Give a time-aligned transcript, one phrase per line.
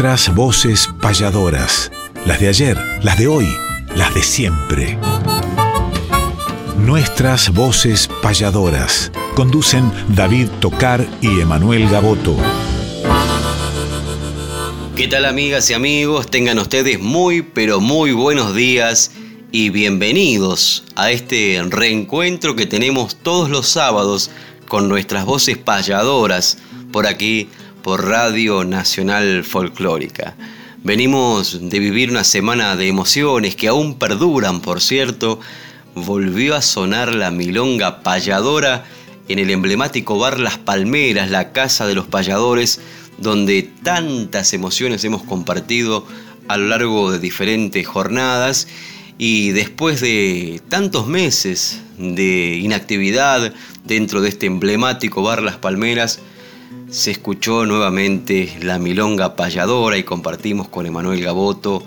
[0.00, 1.92] Nuestras voces payadoras,
[2.24, 3.46] las de ayer, las de hoy,
[3.94, 4.96] las de siempre.
[6.78, 9.12] Nuestras voces payadoras.
[9.34, 12.34] Conducen David Tocar y Emanuel Gaboto.
[14.96, 16.28] ¿Qué tal amigas y amigos?
[16.28, 19.12] Tengan ustedes muy pero muy buenos días
[19.52, 24.30] y bienvenidos a este reencuentro que tenemos todos los sábados
[24.66, 26.56] con nuestras voces payadoras
[26.90, 27.50] por aquí
[27.82, 30.34] por Radio Nacional Folclórica.
[30.82, 35.40] Venimos de vivir una semana de emociones que aún perduran, por cierto.
[35.94, 38.84] Volvió a sonar la milonga payadora
[39.28, 42.80] en el emblemático bar Las Palmeras, la casa de los payadores,
[43.18, 46.06] donde tantas emociones hemos compartido
[46.48, 48.66] a lo largo de diferentes jornadas
[49.18, 53.52] y después de tantos meses de inactividad
[53.84, 56.20] dentro de este emblemático bar Las Palmeras,
[56.90, 61.84] se escuchó nuevamente la milonga payadora y compartimos con Emanuel Gaboto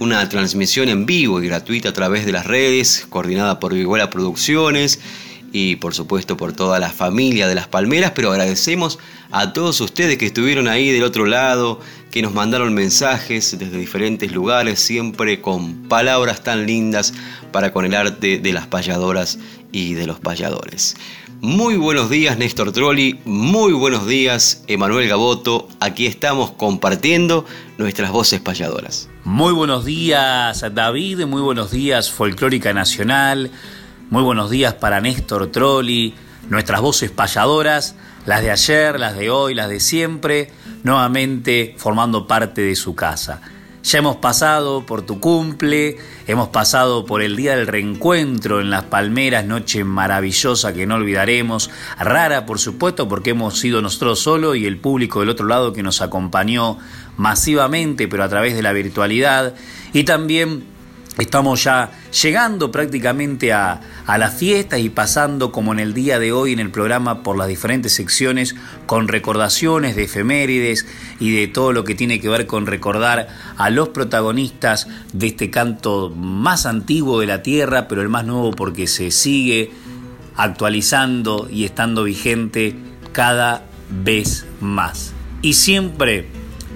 [0.00, 5.00] una transmisión en vivo y gratuita a través de las redes, coordinada por Viguela Producciones
[5.52, 8.98] y por supuesto por toda la familia de las Palmeras, pero agradecemos
[9.30, 14.32] a todos ustedes que estuvieron ahí del otro lado, que nos mandaron mensajes desde diferentes
[14.32, 17.14] lugares, siempre con palabras tan lindas
[17.52, 19.38] para con el arte de las payadoras
[19.70, 20.96] y de los payadores.
[21.44, 27.44] Muy buenos días Néstor Trolli, muy buenos días Emanuel Gaboto, aquí estamos compartiendo
[27.76, 29.10] nuestras voces payadoras.
[29.24, 33.50] Muy buenos días David, muy buenos días Folclórica Nacional,
[34.08, 36.14] muy buenos días para Néstor Trolli,
[36.48, 40.50] nuestras voces payadoras, las de ayer, las de hoy, las de siempre,
[40.82, 43.42] nuevamente formando parte de su casa.
[43.84, 48.84] Ya hemos pasado por tu cumple, hemos pasado por el día del reencuentro en Las
[48.84, 54.64] Palmeras, noche maravillosa que no olvidaremos, rara por supuesto porque hemos sido nosotros solos y
[54.64, 56.78] el público del otro lado que nos acompañó
[57.18, 59.54] masivamente pero a través de la virtualidad
[59.92, 60.64] y también
[61.18, 61.92] Estamos ya
[62.22, 66.58] llegando prácticamente a, a las fiestas y pasando como en el día de hoy en
[66.58, 70.86] el programa por las diferentes secciones con recordaciones de efemérides
[71.20, 75.50] y de todo lo que tiene que ver con recordar a los protagonistas de este
[75.50, 79.70] canto más antiguo de la tierra, pero el más nuevo porque se sigue
[80.36, 82.76] actualizando y estando vigente
[83.12, 85.12] cada vez más.
[85.42, 86.26] Y siempre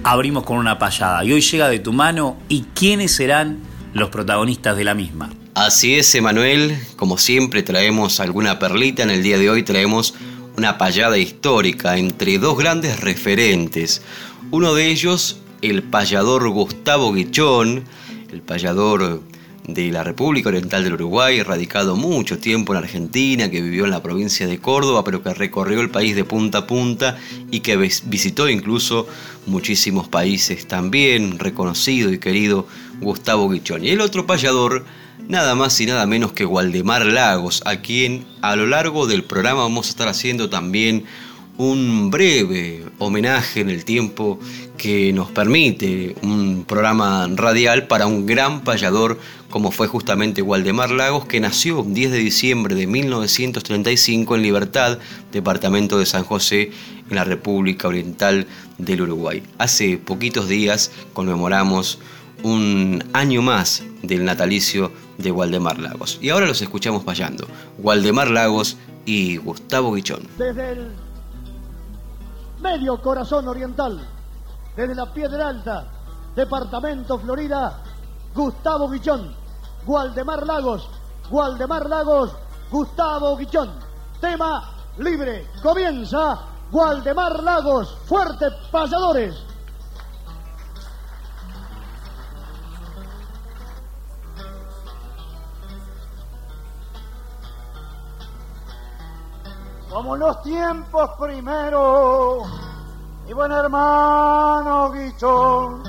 [0.03, 1.25] abrimos con una payada.
[1.25, 5.29] Y hoy llega de tu mano y quiénes serán los protagonistas de la misma.
[5.55, 6.77] Así es, Emanuel.
[6.95, 9.03] Como siempre traemos alguna perlita.
[9.03, 10.13] En el día de hoy traemos
[10.57, 14.01] una payada histórica entre dos grandes referentes.
[14.51, 17.83] Uno de ellos, el payador Gustavo Guichón,
[18.31, 19.21] el payador
[19.73, 24.01] de la República Oriental del Uruguay, radicado mucho tiempo en Argentina, que vivió en la
[24.01, 27.17] provincia de Córdoba, pero que recorrió el país de punta a punta
[27.51, 29.07] y que visitó incluso
[29.45, 32.67] muchísimos países también, reconocido y querido
[33.01, 33.85] Gustavo Guichón.
[33.85, 34.85] Y el otro payador,
[35.27, 39.61] nada más y nada menos que Waldemar Lagos, a quien a lo largo del programa
[39.61, 41.05] vamos a estar haciendo también
[41.57, 44.39] un breve homenaje en el tiempo
[44.77, 51.25] que nos permite un programa radial para un gran payador como fue justamente Waldemar Lagos,
[51.25, 54.99] que nació 10 de diciembre de 1935 en Libertad,
[55.31, 56.71] departamento de San José,
[57.09, 58.45] en la República Oriental
[58.77, 59.41] del Uruguay.
[59.57, 61.99] Hace poquitos días conmemoramos
[62.43, 66.17] un año más del natalicio de Waldemar Lagos.
[66.21, 67.47] Y ahora los escuchamos payando.
[67.77, 70.27] Waldemar Lagos y Gustavo Guichón.
[70.37, 70.91] Desde el
[72.61, 74.07] medio corazón oriental,
[74.75, 75.91] desde la Piedra Alta,
[76.35, 77.83] departamento Florida,
[78.33, 79.35] Gustavo Guichón.
[79.85, 80.89] Waldemar Lagos,
[81.31, 82.31] Waldemar Lagos,
[82.69, 83.71] Gustavo Guichón.
[84.21, 85.47] Tema libre.
[85.63, 86.39] Comienza
[86.71, 89.35] Waldemar Lagos, fuertes payadores.
[99.99, 102.47] Como en los tiempos primeros,
[103.25, 105.83] mi buen hermano Guichón,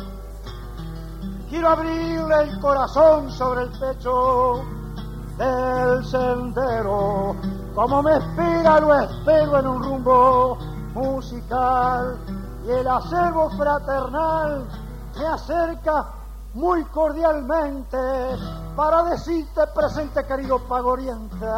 [1.48, 4.64] quiero abrirle el corazón sobre el pecho
[5.38, 7.36] del sendero.
[7.72, 10.58] Como me espera, lo espero en un rumbo
[10.92, 12.18] musical
[12.66, 14.66] y el acebo fraternal
[15.20, 16.06] me acerca
[16.54, 17.96] muy cordialmente
[18.74, 21.50] para decirte presente querido Pago Oriental.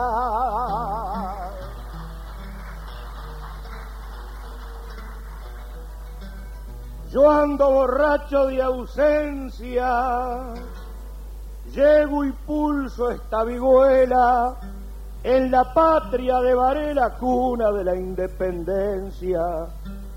[7.12, 10.54] Yo ando borracho de ausencia,
[11.70, 14.54] llego y pulso esta vihuela
[15.22, 19.42] en la patria de Varela, cuna de la independencia,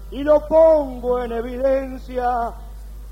[0.09, 2.53] y lo pongo en evidencia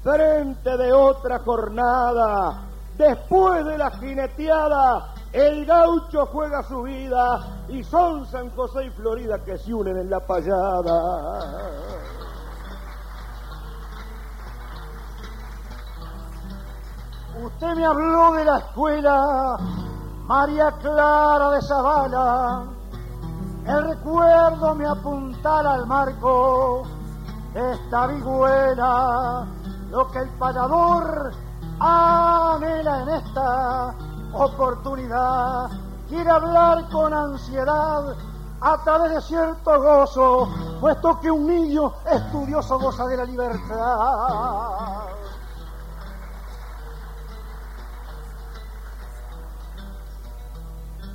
[0.02, 2.64] frente de otra jornada.
[2.98, 9.44] Después de la jineteada, el gaucho juega su vida y son San José y Florida
[9.44, 11.52] que se unen en la payada.
[17.42, 19.58] Usted me habló de la escuela
[20.28, 22.64] María Clara de Zavala.
[23.66, 26.84] El recuerdo me apuntala al marco
[27.54, 29.48] de esta vihuela.
[29.90, 31.32] Lo que el payador
[31.80, 33.96] anhela en esta
[34.34, 35.70] oportunidad.
[36.08, 38.16] Quiere hablar con ansiedad
[38.62, 40.48] a través de cierto gozo,
[40.80, 45.14] puesto que un niño estudioso goza de la libertad.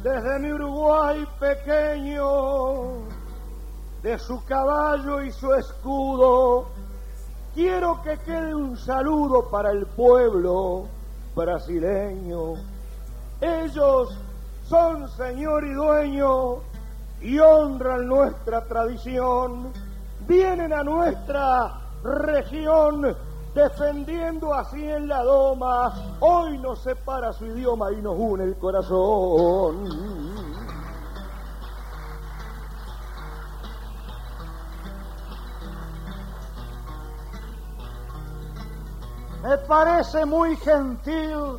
[0.03, 3.09] Desde mi Uruguay pequeño,
[4.01, 6.67] de su caballo y su escudo,
[7.53, 10.87] quiero que quede un saludo para el pueblo
[11.35, 12.55] brasileño.
[13.41, 14.17] Ellos
[14.69, 16.59] son señor y dueño
[17.21, 19.73] y honran nuestra tradición.
[20.29, 23.17] Vienen a nuestra región
[23.59, 25.93] defendiendo así en la doma.
[26.21, 29.85] Hoy nos separa su idioma y nos une el corazón.
[39.43, 41.59] Me parece muy gentil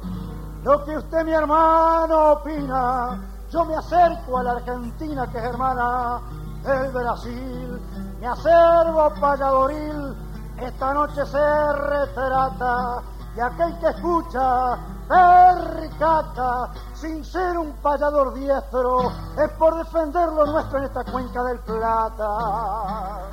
[0.63, 3.19] lo que usted, mi hermano, opina.
[3.51, 6.21] Yo me acerco a la Argentina, que es hermana
[6.63, 7.81] del Brasil.
[8.19, 10.28] Me acervo a Valladolid
[10.63, 13.01] esta noche se retrata
[13.35, 14.77] y aquel que escucha
[15.07, 21.59] perricata sin ser un payador diestro es por defender lo nuestro en esta cuenca del
[21.59, 23.29] Plata.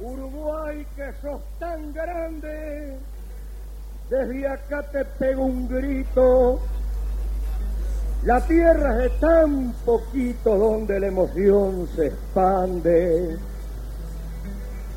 [0.00, 3.00] Uruguay que sos tan grande,
[4.08, 6.60] desde acá te pego un grito
[8.24, 13.38] la tierra es tan poquito donde la emoción se expande.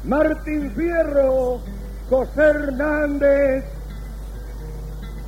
[0.03, 1.59] Martín Fierro,
[2.09, 3.63] José Hernández,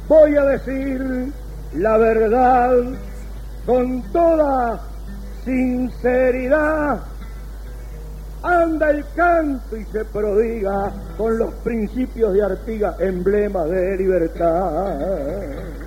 [0.07, 1.31] voy a decir
[1.75, 2.74] la verdad
[3.66, 4.81] con toda
[5.46, 7.00] sinceridad.
[8.42, 15.83] Anda el canto y se prodiga con los principios de Artiga, emblema de libertad.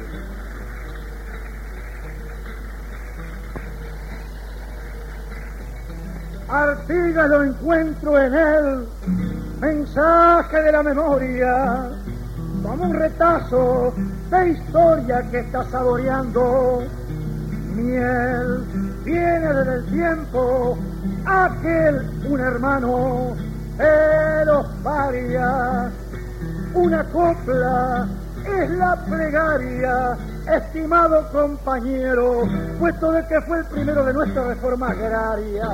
[6.48, 8.86] Artigas lo encuentro en él,
[9.60, 11.90] mensaje de la memoria,
[12.62, 13.92] como un retazo
[14.30, 16.84] de historia que está saboreando.
[17.74, 18.64] Miel
[19.04, 20.78] viene desde el tiempo,
[21.24, 23.36] aquel un hermano
[23.76, 24.66] de los
[26.74, 28.06] una copla
[28.44, 30.16] es la plegaria
[30.54, 32.42] estimado compañero,
[32.78, 35.68] puesto de que fue el primero de nuestra reforma agraria.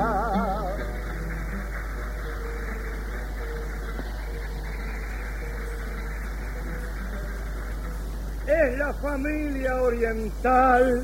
[8.46, 11.02] Es la familia oriental,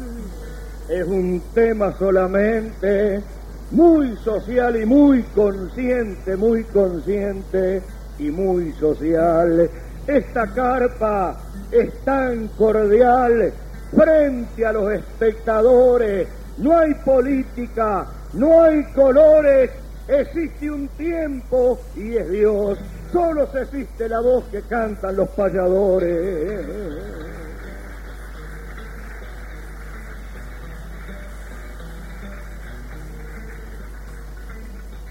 [0.89, 3.23] es un tema solamente
[3.71, 7.83] muy social y muy consciente, muy consciente
[8.19, 9.71] y muy social.
[10.07, 13.53] Esta carpa es tan cordial
[13.95, 16.29] frente a los espectadores.
[16.59, 19.71] No hay política, no hay colores,
[20.09, 22.79] existe un tiempo y es Dios.
[23.13, 26.67] Solo existe la voz que cantan los payadores.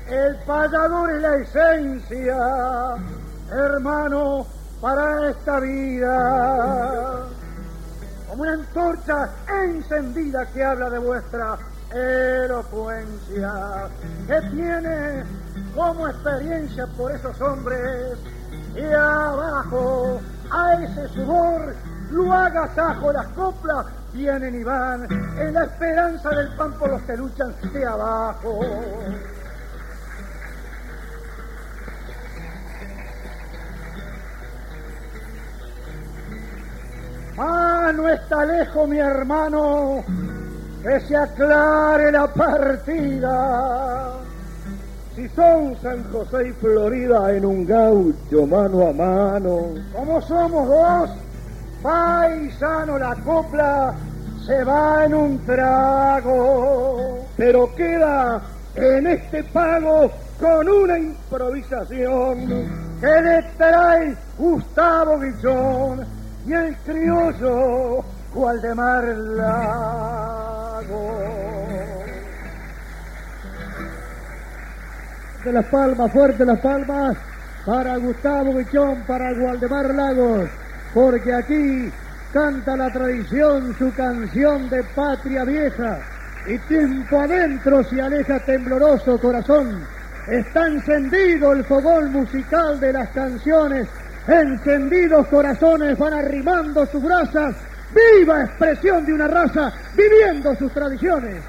[0.10, 2.38] El payador es la esencia,
[3.52, 4.48] hermano,
[4.82, 7.28] para esta vida.
[8.30, 9.30] Como una antorcha
[9.64, 11.58] encendida que habla de vuestra
[11.94, 13.88] elocuencia,
[14.28, 15.24] que tiene
[15.74, 18.18] como experiencia por esos hombres
[18.76, 20.20] y abajo
[20.52, 21.74] a ese sudor
[22.12, 25.08] lo agasajo las coplas vienen y van
[25.38, 28.60] en la esperanza del pan por los que luchan de abajo.
[37.40, 40.04] Ah, no está lejos mi hermano,
[40.82, 44.14] que se aclare la partida.
[45.16, 51.12] Si son San José y Florida en un gaucho mano a mano, como somos dos,
[51.84, 53.94] paisano la copla
[54.44, 58.42] se va en un trago, pero queda
[58.74, 62.48] en este pago con una improvisación
[63.00, 66.17] que le trae Gustavo Guillón
[66.48, 69.58] y el criollo Waldemar Lago.
[75.44, 77.18] De las palmas, fuerte las palmas,
[77.66, 80.50] para Gustavo Guillón, para Waldemar Lagos,
[80.94, 81.92] porque aquí
[82.32, 86.00] canta la tradición su canción de patria vieja
[86.48, 89.86] y tiempo adentro se aleja tembloroso corazón.
[90.28, 93.88] Está encendido el fogón musical de las canciones,
[94.28, 97.56] encendidos corazones van arrimando sus brasas,
[97.94, 101.42] viva expresión de una raza viviendo sus tradiciones.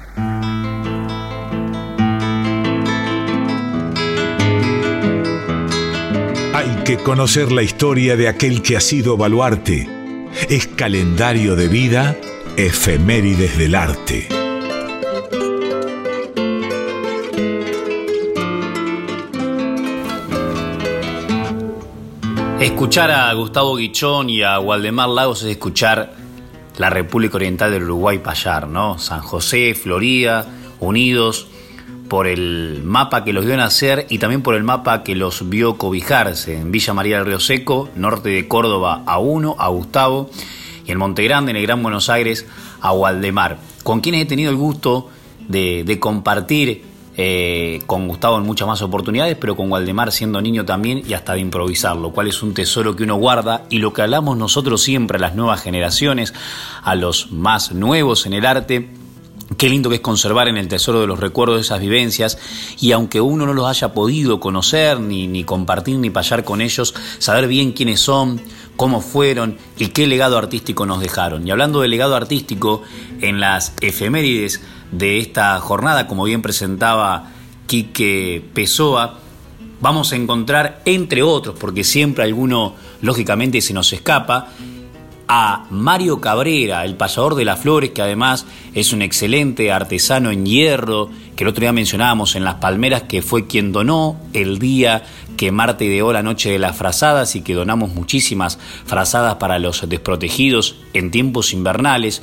[6.53, 9.87] Hay que conocer la historia de aquel que ha sido baluarte.
[10.49, 12.15] Es calendario de vida,
[12.57, 14.38] efemérides del arte.
[22.59, 26.11] Escuchar a Gustavo Guichón y a Waldemar Lagos es escuchar
[26.77, 28.99] la República Oriental del Uruguay payar, ¿no?
[28.99, 30.45] San José, Florida,
[30.81, 31.47] unidos
[32.09, 35.77] por el mapa que los vio nacer y también por el mapa que los vio
[35.77, 36.57] cobijarse.
[36.57, 40.29] En Villa María del Río Seco, norte de Córdoba, a uno, a Gustavo,
[40.85, 42.45] y en Monte Grande, en el Gran Buenos Aires,
[42.81, 45.09] a Waldemar, con quienes he tenido el gusto
[45.47, 50.65] de, de compartir eh, con Gustavo en muchas más oportunidades, pero con Waldemar siendo niño
[50.65, 53.93] también y hasta de improvisar, lo cual es un tesoro que uno guarda y lo
[53.93, 56.33] que hablamos nosotros siempre a las nuevas generaciones,
[56.83, 58.89] a los más nuevos en el arte.
[59.57, 62.37] Qué lindo que es conservar en el tesoro de los recuerdos de esas vivencias
[62.79, 66.93] y aunque uno no los haya podido conocer, ni, ni compartir, ni payar con ellos,
[67.17, 68.39] saber bien quiénes son,
[68.79, 71.45] cómo fueron y qué legado artístico nos dejaron.
[71.45, 72.81] Y hablando de legado artístico,
[73.19, 77.31] en las efemérides de esta jornada, como bien presentaba
[77.67, 79.19] Quique Pessoa,
[79.81, 84.47] vamos a encontrar, entre otros, porque siempre alguno lógicamente se nos escapa,
[85.31, 90.47] a Mario Cabrera, el pasador de las flores, que además es un excelente artesano en
[90.47, 95.03] hierro, que el otro día mencionábamos en Las Palmeras, que fue quien donó el día
[95.37, 99.87] que Marte ideó la noche de las frazadas y que donamos muchísimas frazadas para los
[99.87, 102.21] desprotegidos en tiempos invernales.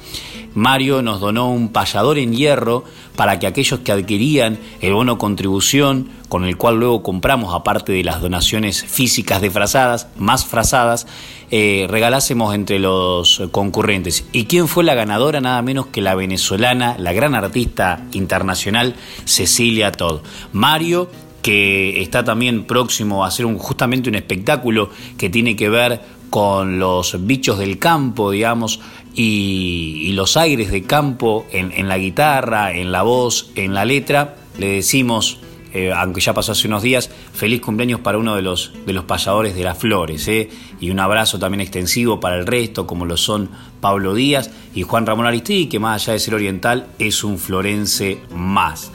[0.53, 2.85] Mario nos donó un payador en hierro
[3.17, 8.05] para que aquellos que adquirían el bono contribución, con el cual luego compramos, aparte de
[8.05, 11.07] las donaciones físicas de frazadas, más frazadas,
[11.51, 14.25] eh, regalásemos entre los concurrentes.
[14.33, 15.41] ¿Y quién fue la ganadora?
[15.41, 18.95] Nada menos que la venezolana, la gran artista internacional
[19.25, 20.21] Cecilia Todd.
[20.53, 21.09] Mario
[21.47, 26.01] que está también próximo a hacer justamente un espectáculo que tiene que ver
[26.37, 28.79] con los bichos del campo, digamos,
[29.15, 34.37] y, los aires de campo en, la guitarra, en la voz, en la letra.
[34.59, 35.39] Le decimos,
[35.73, 39.07] eh, aunque ya pasó hace unos días, feliz cumpleaños para uno de los, de los
[39.07, 43.17] payadores de las flores, eh, y un abrazo también extensivo para el resto, como lo
[43.17, 43.49] son
[43.81, 48.19] Pablo Díaz y Juan Ramón Aristí, que más allá de ser oriental, es un florense
[48.35, 48.93] más.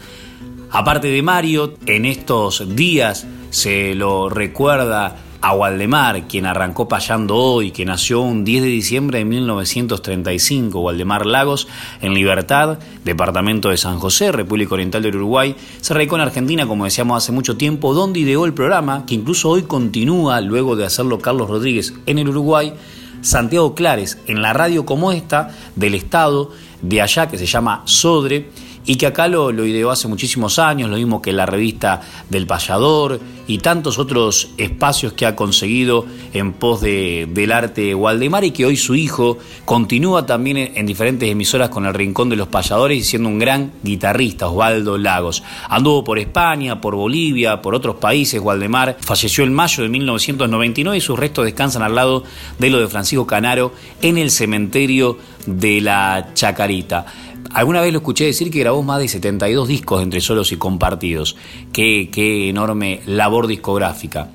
[0.69, 7.71] Aparte de Mario, en estos días se lo recuerda a Waldemar, quien arrancó payando hoy,
[7.71, 11.67] que nació un 10 de diciembre de 1935, Waldemar Lagos,
[12.01, 16.85] en Libertad, departamento de San José, República Oriental del Uruguay, se radicó en Argentina, como
[16.85, 21.19] decíamos hace mucho tiempo, donde ideó el programa, que incluso hoy continúa, luego de hacerlo
[21.19, 22.73] Carlos Rodríguez en el Uruguay,
[23.21, 28.49] Santiago Clares, en la radio como esta, del estado de allá, que se llama Sodre,
[28.85, 33.19] y que acá lo, ideó hace muchísimos años, lo mismo que la revista del payador
[33.47, 38.65] y tantos otros espacios que ha conseguido en pos de, del arte Waldemar y que
[38.65, 43.03] hoy su hijo continúa también en, diferentes emisoras con el Rincón de los Payadores y
[43.03, 45.43] siendo un gran guitarrista, Osvaldo Lagos.
[45.69, 51.01] Anduvo por España, por Bolivia, por otros países, Waldemar falleció en mayo de 1999 y
[51.01, 52.23] sus restos descansan al lado
[52.57, 57.05] de lo de Francisco Canaro en el cementerio de la Chacarita.
[57.53, 61.35] Alguna vez lo escuché decir que grabó más de 72 discos entre solos y compartidos.
[61.73, 64.29] Qué, qué enorme labor discográfica.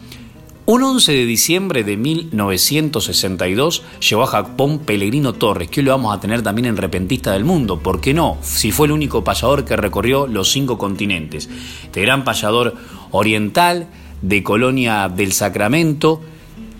[0.68, 6.12] Un 11 de diciembre de 1962 llegó a Japón Pellegrino Torres, que hoy lo vamos
[6.12, 7.78] a tener también en Repentista del Mundo.
[7.78, 8.36] ¿Por qué no?
[8.42, 11.48] Si fue el único payador que recorrió los cinco continentes.
[11.84, 12.74] Este gran payador
[13.12, 13.86] oriental
[14.22, 16.20] de Colonia del Sacramento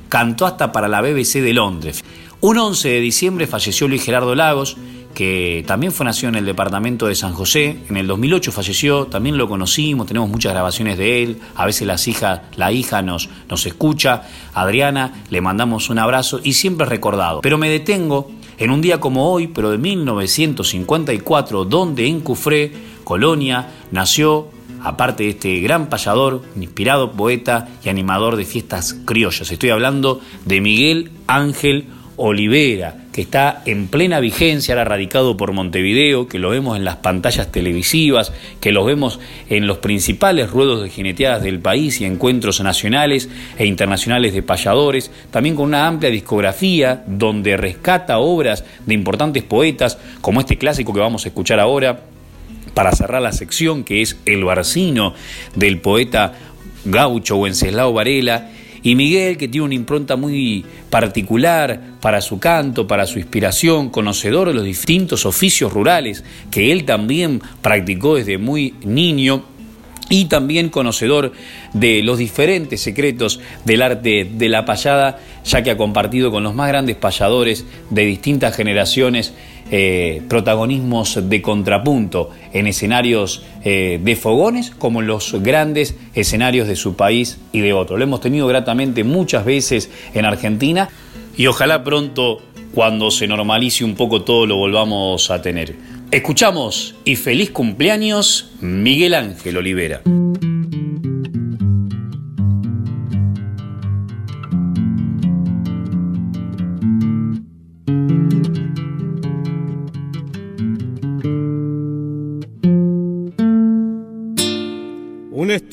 [0.09, 2.05] cantó hasta para la BBC de Londres.
[2.41, 4.77] Un 11 de diciembre falleció Luis Gerardo Lagos,
[5.17, 7.79] que también fue nacido en el departamento de San José.
[7.89, 11.39] En el 2008 falleció, también lo conocimos, tenemos muchas grabaciones de él.
[11.55, 14.25] A veces las hijas, la hija nos, nos escucha.
[14.53, 17.41] Adriana, le mandamos un abrazo y siempre recordado.
[17.41, 23.69] Pero me detengo en un día como hoy, pero de 1954, donde en Cufré, Colonia,
[23.93, 24.49] nació,
[24.83, 29.51] aparte de este gran payador, inspirado poeta y animador de fiestas criollas.
[29.51, 31.87] Estoy hablando de Miguel Ángel
[32.19, 36.97] Olivera, que está en plena vigencia, ahora radicado por Montevideo, que lo vemos en las
[36.97, 38.31] pantallas televisivas,
[38.61, 43.65] que lo vemos en los principales ruedos de jineteadas del país y encuentros nacionales e
[43.65, 50.41] internacionales de payadores, también con una amplia discografía donde rescata obras de importantes poetas, como
[50.41, 52.01] este clásico que vamos a escuchar ahora,
[52.75, 55.15] para cerrar la sección, que es El Barcino
[55.55, 56.35] del poeta
[56.85, 58.51] gaucho Wenceslao Varela,
[58.83, 64.49] y Miguel, que tiene una impronta muy particular para su canto, para su inspiración, conocedor
[64.49, 69.45] de los distintos oficios rurales que él también practicó desde muy niño
[70.09, 71.33] y también conocedor
[71.73, 76.55] de los diferentes secretos del arte de la payada, ya que ha compartido con los
[76.55, 79.35] más grandes payadores de distintas generaciones
[79.71, 86.77] eh, protagonismos de contrapunto en escenarios eh, de fogones como en los grandes escenarios de
[86.77, 87.97] su país y de otro.
[87.97, 90.89] Lo hemos tenido gratamente muchas veces en Argentina
[91.37, 92.43] y ojalá pronto,
[92.75, 95.75] cuando se normalice un poco todo, lo volvamos a tener.
[96.11, 100.03] Escuchamos y feliz cumpleaños Miguel Ángel Olivera.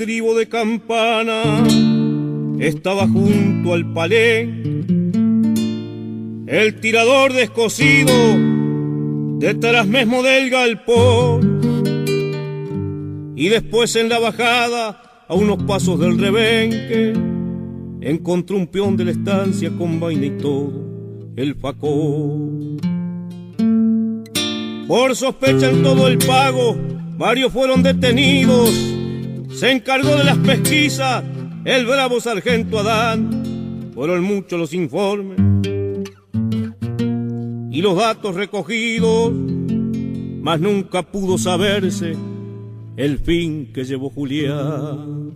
[0.04, 1.64] Estribo de campana
[2.60, 4.42] estaba junto al palé.
[6.46, 8.12] El tirador descosido
[9.40, 11.62] detrás mismo del galpón.
[13.38, 17.14] Y después en la bajada, a unos pasos del rebenque,
[18.02, 22.76] encontró un peón de la estancia con vaina y todo, el facón.
[24.86, 26.76] Por sospecha en todo el pago,
[27.18, 28.93] varios fueron detenidos
[29.56, 31.24] se encargó de las pesquisas
[31.66, 33.92] el bravo sargento Adán.
[33.94, 35.40] Fueron muchos los informes
[37.72, 39.32] y los datos recogidos,
[40.42, 42.16] mas nunca pudo saberse
[42.98, 45.32] el fin que llevó Julián.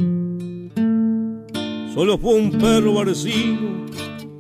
[1.94, 3.86] Solo fue un perro barcino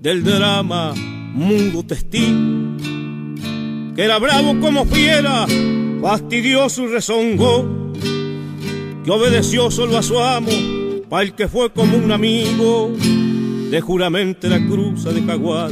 [0.01, 0.93] del drama
[1.33, 2.77] mudo testigo,
[3.95, 5.45] que era bravo como fiera,
[6.01, 7.86] fastidioso y rezongó
[9.07, 10.51] que obedeció solo a su amo,
[11.07, 12.91] pa' el que fue como un amigo,
[13.71, 15.71] de juramente la cruza de Caguar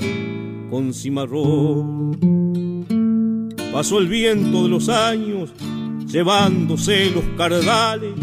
[0.69, 2.15] con cimarrón.
[3.73, 5.49] Pasó el viento de los años,
[6.07, 8.13] llevándose los cardales,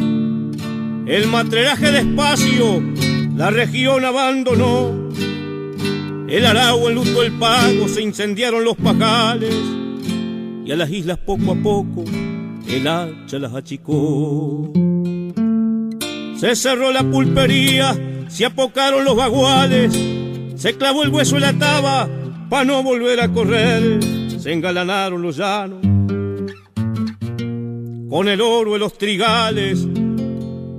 [1.05, 2.83] el matreraje despacio,
[3.37, 5.11] la región abandonó,
[6.27, 9.55] el arao enlutó el pago, se incendiaron los pajales,
[10.65, 12.03] y a las islas poco a poco
[12.67, 14.73] el hacha las achicó.
[16.43, 19.97] Se cerró la pulpería, se apocaron los baguales,
[20.57, 22.09] se clavó el hueso en la taba
[22.51, 24.01] pa' no volver a correr,
[24.41, 25.81] se engalanaron los llanos
[28.11, 29.87] con el oro de los trigales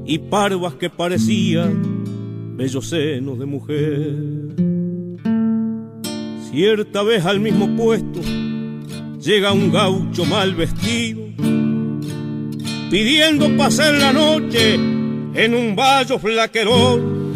[0.06, 4.16] y parvas que parecían bellos senos de mujer.
[6.52, 8.20] Cierta vez al mismo puesto
[9.18, 11.22] llega un gaucho mal vestido,
[12.90, 15.03] pidiendo pasar la noche
[15.36, 17.34] en un vallo flaquerón.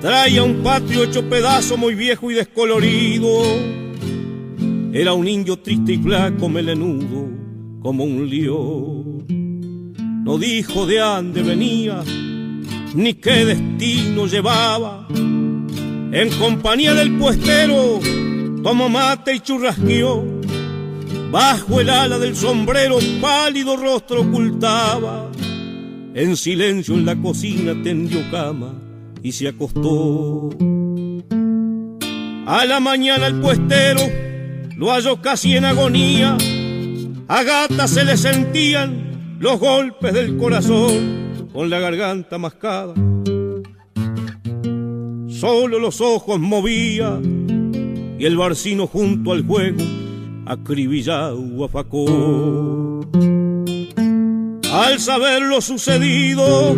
[0.00, 3.28] Traía un patio hecho pedazo muy viejo y descolorido.
[4.92, 7.28] Era un indio triste y flaco, melenudo,
[7.82, 9.94] como un león.
[10.24, 12.02] No dijo de dónde venía,
[12.94, 15.06] ni qué destino llevaba.
[15.10, 18.00] En compañía del puestero,
[18.62, 20.24] tomó mate y churrasqueó.
[21.30, 25.30] Bajo el ala del sombrero, pálido rostro ocultaba
[26.14, 28.74] en silencio en la cocina tendió cama
[29.22, 30.50] y se acostó.
[32.46, 34.00] A la mañana el puestero
[34.76, 36.36] lo halló casi en agonía.
[37.28, 42.94] A gata se le sentían los golpes del corazón con la garganta mascada.
[45.28, 47.20] Solo los ojos movía
[48.18, 49.82] y el barcino junto al juego
[50.46, 53.00] acribillado afacó.
[54.72, 56.76] Al saber lo sucedido,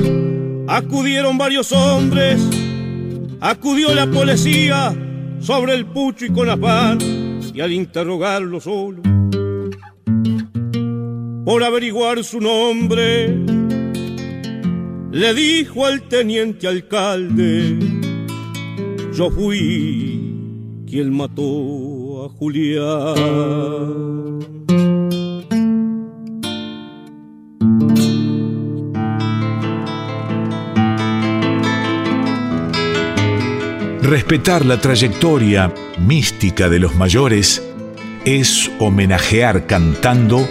[0.66, 2.40] acudieron varios hombres,
[3.38, 4.94] acudió la policía
[5.40, 6.98] sobre el pucho y con afán,
[7.52, 9.02] y al interrogarlo solo,
[11.44, 13.28] por averiguar su nombre,
[15.10, 17.78] le dijo al teniente alcalde,
[19.12, 20.18] yo fui
[20.86, 23.82] quien mató a Julián.
[34.02, 37.62] Respetar la trayectoria mística de los mayores
[38.24, 40.48] es homenajear cantando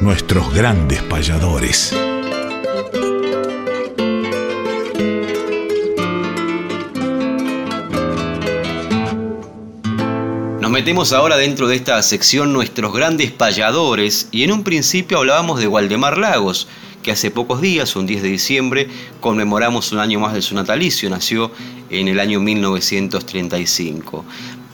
[0.00, 1.92] nuestros grandes payadores.
[10.60, 15.58] Nos metemos ahora dentro de esta sección nuestros grandes payadores y en un principio hablábamos
[15.58, 16.68] de Waldemar Lagos,
[17.06, 18.88] que hace pocos días, un 10 de diciembre,
[19.20, 21.52] conmemoramos un año más de su natalicio, nació
[21.88, 24.24] en el año 1935.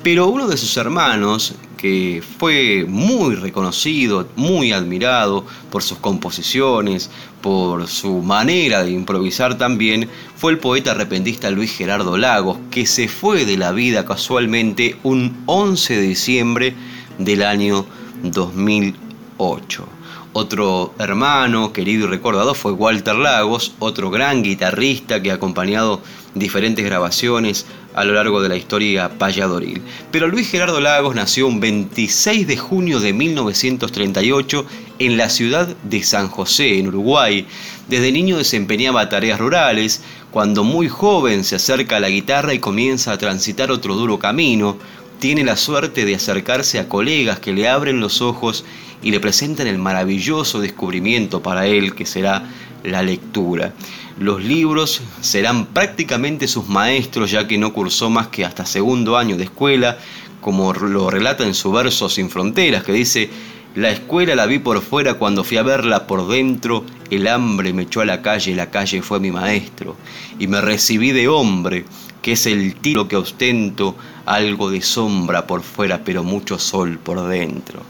[0.03, 7.11] Pero uno de sus hermanos, que fue muy reconocido, muy admirado por sus composiciones,
[7.43, 13.09] por su manera de improvisar también, fue el poeta repentista Luis Gerardo Lagos, que se
[13.09, 16.75] fue de la vida casualmente un 11 de diciembre
[17.19, 17.85] del año
[18.23, 19.87] 2008.
[20.35, 26.01] Otro hermano querido y recordado fue Walter Lagos, otro gran guitarrista que ha acompañado
[26.35, 29.83] diferentes grabaciones a lo largo de la historia payadoril.
[30.11, 34.65] Pero Luis Gerardo Lagos nació un 26 de junio de 1938
[35.01, 37.47] en la ciudad de San José, en Uruguay.
[37.89, 43.13] Desde niño desempeñaba tareas rurales, cuando muy joven se acerca a la guitarra y comienza
[43.13, 44.79] a transitar otro duro camino,
[45.23, 48.65] tiene la suerte de acercarse a colegas que le abren los ojos
[49.05, 52.51] y le presentan el maravilloso descubrimiento para él que será
[52.83, 53.73] la lectura.
[54.19, 59.37] Los libros serán prácticamente sus maestros ya que no cursó más que hasta segundo año
[59.37, 59.97] de escuela,
[60.41, 63.31] como lo relata en su verso Sin Fronteras, que dice,
[63.77, 67.85] la escuela la vi por fuera cuando fui a verla por dentro, el hambre me
[67.85, 69.97] echó a la calle, la calle fue mi maestro,
[70.41, 71.85] y me recibí de hombre,
[72.23, 77.27] que es el tiro que ostento, algo de sombra por fuera, pero mucho sol por
[77.29, 77.83] dentro.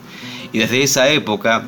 [0.53, 1.65] Y desde esa época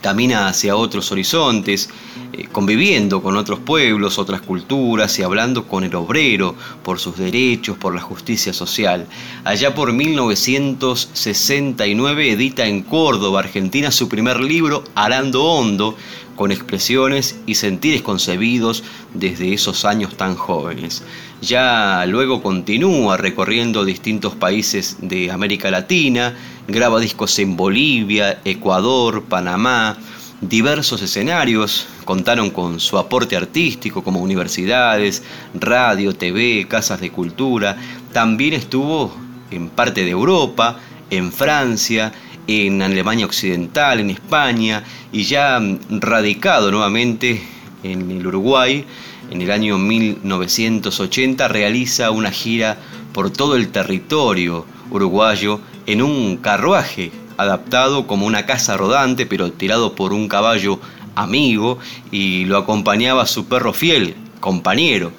[0.00, 1.88] camina hacia otros horizontes,
[2.32, 7.76] eh, conviviendo con otros pueblos, otras culturas y hablando con el obrero por sus derechos,
[7.76, 9.06] por la justicia social.
[9.44, 15.94] Allá por 1969 edita en Córdoba, Argentina, su primer libro, Arando Hondo,
[16.34, 21.04] con expresiones y sentires concebidos desde esos años tan jóvenes.
[21.42, 26.34] Ya luego continúa recorriendo distintos países de América Latina,
[26.66, 29.98] graba discos en Bolivia, Ecuador, Panamá,
[30.42, 35.22] diversos escenarios contaron con su aporte artístico como universidades,
[35.54, 37.76] radio, TV, casas de cultura.
[38.12, 39.14] También estuvo
[39.50, 40.78] en parte de Europa,
[41.10, 42.12] en Francia,
[42.46, 47.40] en Alemania Occidental, en España y ya radicado nuevamente
[47.84, 48.84] en el Uruguay,
[49.30, 52.78] en el año 1980 realiza una gira
[53.12, 59.94] por todo el territorio uruguayo en un carruaje adaptado como una casa rodante pero tirado
[59.94, 60.80] por un caballo
[61.14, 61.78] amigo
[62.10, 65.12] y lo acompañaba su perro fiel, compañero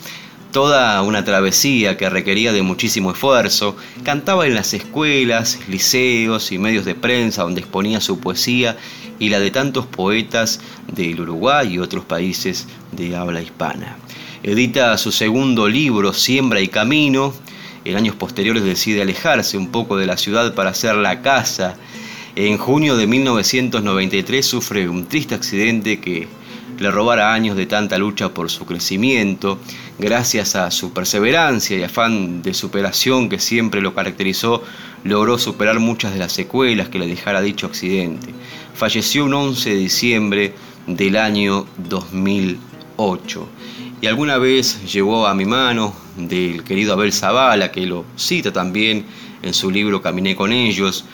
[0.53, 6.85] toda una travesía que requería de muchísimo esfuerzo, cantaba en las escuelas, liceos y medios
[6.85, 8.77] de prensa donde exponía su poesía
[9.17, 10.61] y la de tantos poetas
[10.93, 13.97] del Uruguay y otros países de habla hispana.
[14.43, 17.33] Edita su segundo libro, Siembra y Camino.
[17.83, 21.77] En años posteriores decide alejarse un poco de la ciudad para hacer la casa.
[22.35, 26.27] En junio de 1993 sufre un triste accidente que
[26.79, 29.59] le robara años de tanta lucha por su crecimiento,
[29.99, 34.63] gracias a su perseverancia y afán de superación que siempre lo caracterizó,
[35.03, 38.33] logró superar muchas de las secuelas que le dejara dicho accidente.
[38.73, 40.53] Falleció un 11 de diciembre
[40.87, 43.47] del año 2008
[44.01, 49.05] y alguna vez llegó a mi mano del querido Abel Zavala, que lo cita también
[49.43, 51.05] en su libro Caminé con ellos,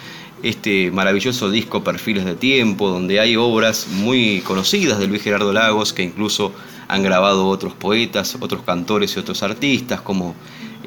[0.44, 5.94] este maravilloso disco Perfiles de Tiempo, donde hay obras muy conocidas de Luis Gerardo Lagos,
[5.94, 6.54] que incluso
[6.88, 10.36] han grabado otros poetas, otros cantores y otros artistas, como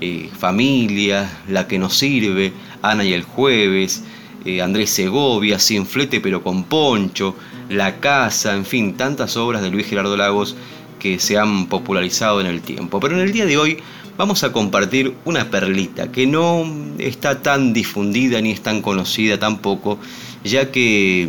[0.00, 4.02] eh, Familia, La que nos sirve, Ana y el Jueves,
[4.44, 7.36] eh, Andrés Segovia, Sin flete pero con poncho,
[7.68, 10.56] La Casa, en fin, tantas obras de Luis Gerardo Lagos
[10.98, 13.00] que se han popularizado en el tiempo.
[13.00, 13.78] Pero en el día de hoy
[14.22, 16.64] vamos a compartir una perlita que no
[16.98, 19.98] está tan difundida ni es tan conocida tampoco,
[20.44, 21.28] ya que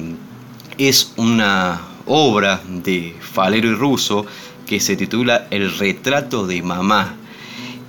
[0.77, 4.27] es una obra de Falero y Russo
[4.67, 7.15] que se titula El retrato de mamá.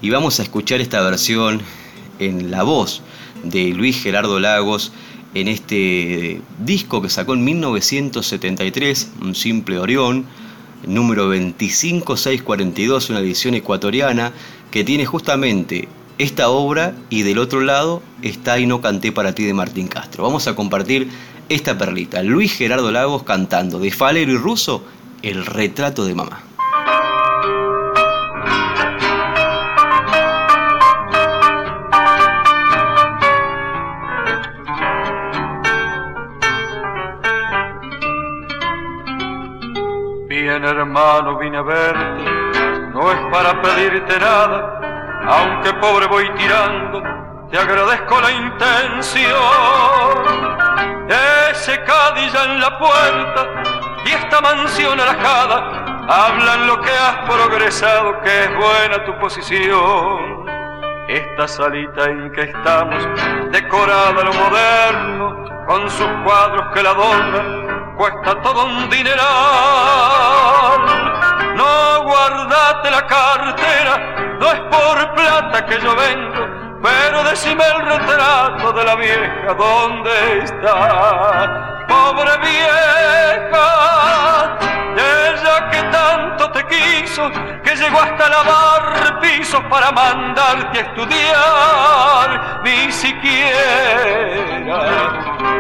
[0.00, 1.60] Y vamos a escuchar esta versión
[2.18, 3.02] en la voz
[3.42, 4.90] de Luis Gerardo Lagos
[5.34, 10.24] en este disco que sacó en 1973, un simple Orión,
[10.86, 14.32] número 25642, una edición ecuatoriana
[14.74, 19.44] que tiene justamente esta obra y del otro lado está Y no canté para ti
[19.44, 20.24] de Martín Castro.
[20.24, 21.08] Vamos a compartir
[21.48, 22.24] esta perlita.
[22.24, 24.84] Luis Gerardo Lagos cantando de Falero y Russo
[25.22, 26.42] el retrato de mamá.
[40.28, 42.33] Bien hermano, vine a verte,
[42.94, 44.80] no es para pedirte nada,
[45.26, 47.02] aunque pobre voy tirando,
[47.50, 49.34] te agradezco la intención.
[51.50, 53.48] Ese cadilla en la puerta
[54.06, 60.44] y esta mansión alajada hablan lo que has progresado, que es buena tu posición.
[61.08, 63.04] Esta salita en que estamos,
[63.50, 69.24] decorada a lo moderno, con sus cuadros que la adornan, cuesta todo un dineral.
[71.54, 78.72] No guardate la cartera, no es por plata que yo vengo, pero decime el retrato
[78.72, 81.86] de la vieja, ¿dónde está?
[81.86, 83.68] Pobre vieja,
[84.96, 87.30] ella que tanto te quiso,
[87.62, 93.94] que llegó hasta lavar pisos para mandarte a estudiar, ni siquiera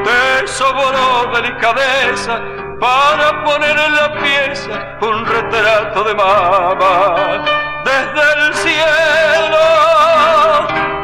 [0.02, 7.14] te sobró delicadeza para poner en la pieza un retrato de mamá.
[7.82, 9.64] Desde el cielo,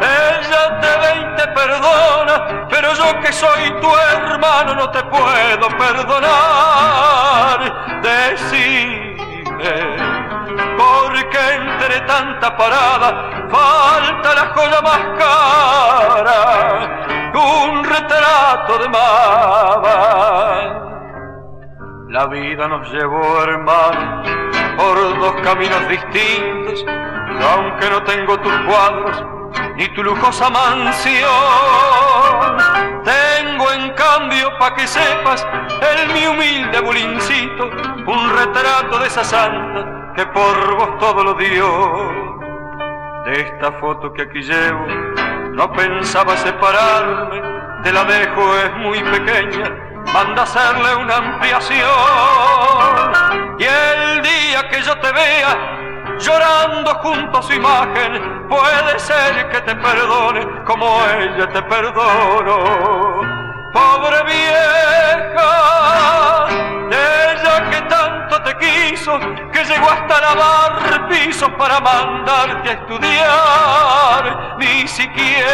[0.02, 5.68] ella te ve y te perdona, pero yo que soy tu hermano no te puedo
[5.78, 7.58] perdonar.
[8.02, 9.16] Decime,
[10.76, 16.42] porque entre tanta parada falta la joya más cara,
[17.32, 20.89] un retrato de mamá.
[22.10, 24.24] La vida nos llevó, hermano,
[24.76, 26.84] por dos caminos distintos.
[26.84, 29.24] Y aunque no tengo tus cuadros
[29.76, 31.30] ni tu lujosa mansión,
[33.04, 35.46] tengo en cambio, pa' que sepas,
[35.92, 37.70] el mi humilde bulincito,
[38.04, 42.10] un retrato de esa santa que por vos todo lo dio.
[43.24, 44.84] De esta foto que aquí llevo,
[45.52, 47.40] no pensaba separarme,
[47.84, 51.86] te la dejo, es muy pequeña manda hacerle una ampliación.
[53.58, 55.78] Y el día que yo te vea
[56.18, 63.39] llorando junto a su imagen, puede ser que te perdone como ella te perdonó.
[63.72, 65.50] Pobre vieja,
[66.90, 69.18] ella que tanto te quiso,
[69.52, 75.50] que llegó hasta lavar pisos para mandarte a estudiar, ni siquiera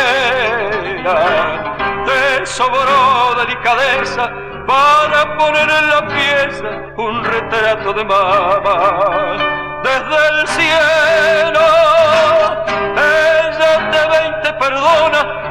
[2.06, 4.30] te sobró delicadeza
[4.66, 9.36] para poner en la pieza un retrato de mamá.
[9.82, 11.66] Desde el cielo,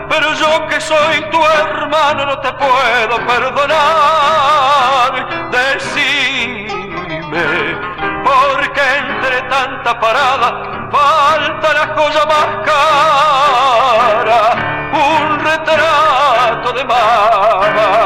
[0.09, 5.11] pero yo que soy tu hermano no te puedo perdonar.
[5.51, 7.45] Decime,
[8.23, 14.41] porque entre tanta parada falta la joya más cara,
[14.93, 18.05] un retrato de mamá.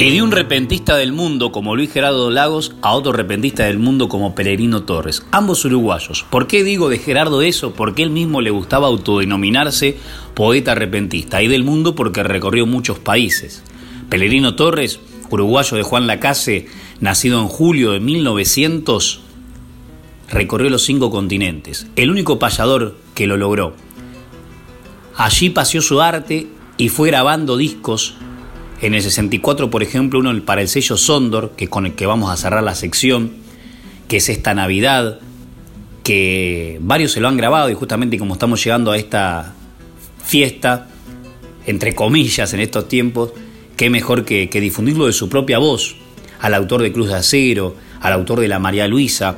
[0.00, 4.08] Y de un repentista del mundo como Luis Gerardo Lagos a otro repentista del mundo
[4.08, 6.24] como Peregrino Torres, ambos uruguayos.
[6.30, 7.72] ¿Por qué digo de Gerardo eso?
[7.72, 9.96] Porque él mismo le gustaba autodenominarse
[10.34, 13.64] poeta repentista y del mundo porque recorrió muchos países.
[14.08, 16.66] Peregrino Torres, uruguayo de Juan Lacase,
[17.00, 19.20] nacido en julio de 1900,
[20.30, 23.74] recorrió los cinco continentes, el único payador que lo logró.
[25.16, 28.14] Allí paseó su arte y fue grabando discos
[28.80, 32.30] en el 64, por ejemplo, uno para el sello Sondor, que con el que vamos
[32.30, 33.32] a cerrar la sección,
[34.06, 35.20] que es esta Navidad,
[36.04, 39.54] que varios se lo han grabado y justamente como estamos llegando a esta
[40.24, 40.88] fiesta,
[41.66, 43.32] entre comillas en estos tiempos,
[43.76, 45.96] qué mejor que, difundirlo de su propia voz,
[46.40, 49.36] al autor de Cruz de Acero, al autor de La María Luisa.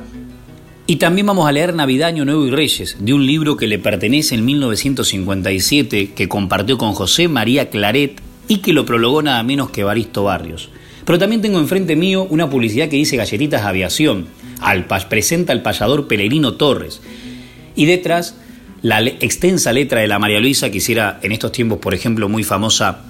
[0.85, 4.35] Y también vamos a leer Navidaño Nuevo y Reyes, de un libro que le pertenece
[4.35, 9.85] en 1957, que compartió con José María Claret y que lo prologó nada menos que
[9.85, 10.67] Baristo Barrios.
[11.05, 14.27] Pero también tengo enfrente mío una publicidad que dice Galletitas Aviación,
[14.59, 16.99] Alpas presenta al payador Peregrino Torres.
[17.77, 18.35] Y detrás
[18.81, 22.43] la extensa letra de la María Luisa, que hiciera en estos tiempos, por ejemplo, muy
[22.43, 23.03] famosa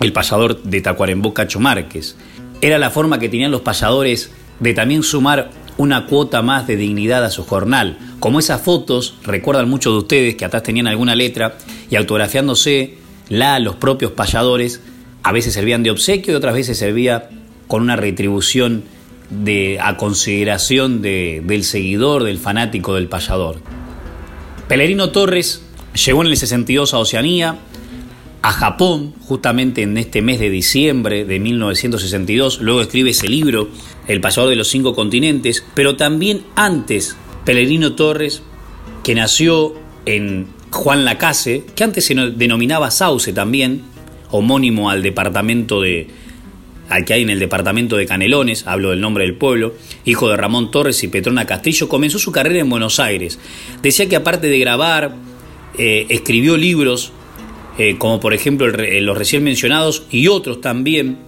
[0.00, 2.16] el payador de Tacuarembó Cacho Márquez.
[2.60, 7.24] Era la forma que tenían los payadores de también sumar una cuota más de dignidad
[7.24, 7.98] a su jornal.
[8.18, 11.56] Como esas fotos, recuerdan muchos de ustedes que atrás tenían alguna letra
[11.88, 14.80] y autografiándose la los propios payadores,
[15.22, 17.30] a veces servían de obsequio y otras veces servía
[17.66, 18.84] con una retribución
[19.30, 23.60] de, a consideración del seguidor, del fanático del payador.
[24.68, 25.62] Pelerino Torres
[25.94, 27.58] llegó en el 62 a Oceanía,
[28.42, 32.60] a Japón, justamente en este mes de diciembre de 1962.
[32.60, 33.68] Luego escribe ese libro,
[34.06, 38.42] El payador de los cinco continentes, pero también antes, Pelerino Torres,
[39.02, 39.74] que nació
[40.06, 43.82] en Juan Lacase, que antes se denominaba Sauce también,
[44.30, 46.08] homónimo al departamento de,
[46.88, 50.36] al que hay en el departamento de Canelones, hablo del nombre del pueblo, hijo de
[50.36, 53.38] Ramón Torres y Petrona Castillo, comenzó su carrera en Buenos Aires.
[53.82, 55.14] Decía que aparte de grabar,
[55.76, 57.12] eh, escribió libros,
[57.78, 61.18] eh, como por ejemplo eh, los recién mencionados, y otros también,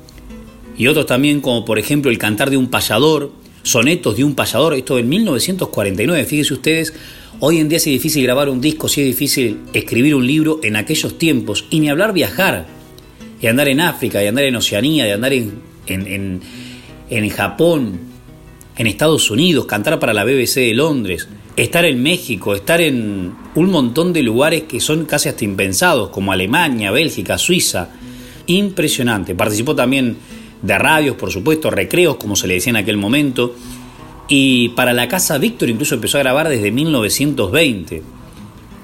[0.76, 3.32] y otros también como por ejemplo El cantar de un payador,
[3.62, 6.94] sonetos de un payador, esto en 1949, fíjense ustedes,
[7.38, 10.76] hoy en día es difícil grabar un disco, si es difícil escribir un libro en
[10.76, 12.79] aquellos tiempos, y ni hablar viajar
[13.40, 16.40] y andar en África, y andar en Oceanía, y andar en, en,
[17.08, 18.00] en, Japón,
[18.76, 23.70] en Estados Unidos, cantar para la BBC de Londres, estar en México, estar en un
[23.70, 27.90] montón de lugares que son casi hasta impensados, como Alemania, Bélgica, Suiza.
[28.46, 29.34] Impresionante.
[29.34, 30.16] Participó también
[30.62, 33.54] de radios, por supuesto, recreos, como se le decía en aquel momento.
[34.28, 38.02] Y para la Casa Víctor incluso empezó a grabar desde 1920.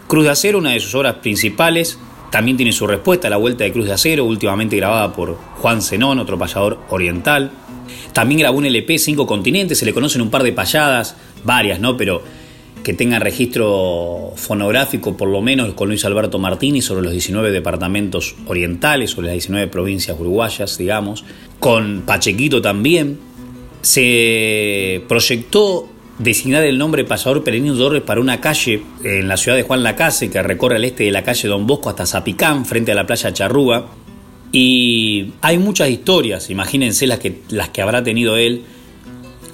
[0.06, 1.98] Cruz de Acero, una de sus obras principales,
[2.30, 6.18] también tiene su respuesta, La Vuelta de Cruz de Acero, últimamente grabada por Juan Zenón,
[6.18, 7.50] otro payador oriental.
[8.12, 11.96] También grabó un LP Cinco Continentes, se le conocen un par de payadas, varias, ¿no?
[11.96, 12.22] Pero
[12.82, 18.36] que tengan registro fonográfico, por lo menos con Luis Alberto Martini, sobre los 19 departamentos
[18.46, 21.24] orientales, sobre las 19 provincias uruguayas, digamos.
[21.58, 23.18] Con Pachequito también.
[23.82, 29.62] Se proyectó designar el nombre Pasador Perenino Torres para una calle en la ciudad de
[29.62, 32.94] Juan Lacase que recorre el este de la calle Don Bosco hasta Zapicán, frente a
[32.94, 33.86] la playa Charrúa.
[34.52, 38.62] Y hay muchas historias, imagínense las que, las que habrá tenido él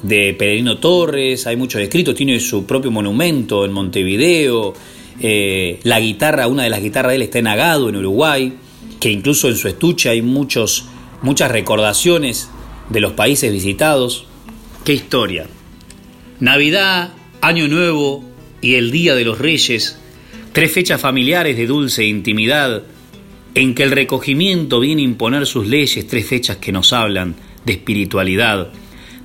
[0.03, 4.75] de Peregrino Torres, hay muchos escritos, tiene su propio monumento en Montevideo,
[5.20, 8.53] eh, la guitarra, una de las guitarras de él está en Agado, en Uruguay,
[9.01, 10.87] que incluso en su estuche hay muchos,
[11.22, 12.51] muchas recordaciones
[12.88, 14.27] de los países visitados.
[14.85, 15.46] ¡Qué historia!
[16.42, 18.24] Navidad, Año Nuevo
[18.61, 19.96] y el Día de los Reyes,
[20.52, 22.83] tres fechas familiares de dulce intimidad,
[23.55, 27.74] en que el recogimiento viene a imponer sus leyes, tres fechas que nos hablan de
[27.74, 28.72] espiritualidad.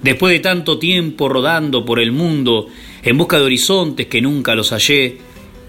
[0.03, 2.67] Después de tanto tiempo rodando por el mundo,
[3.01, 5.17] en busca de horizontes que nunca los hallé,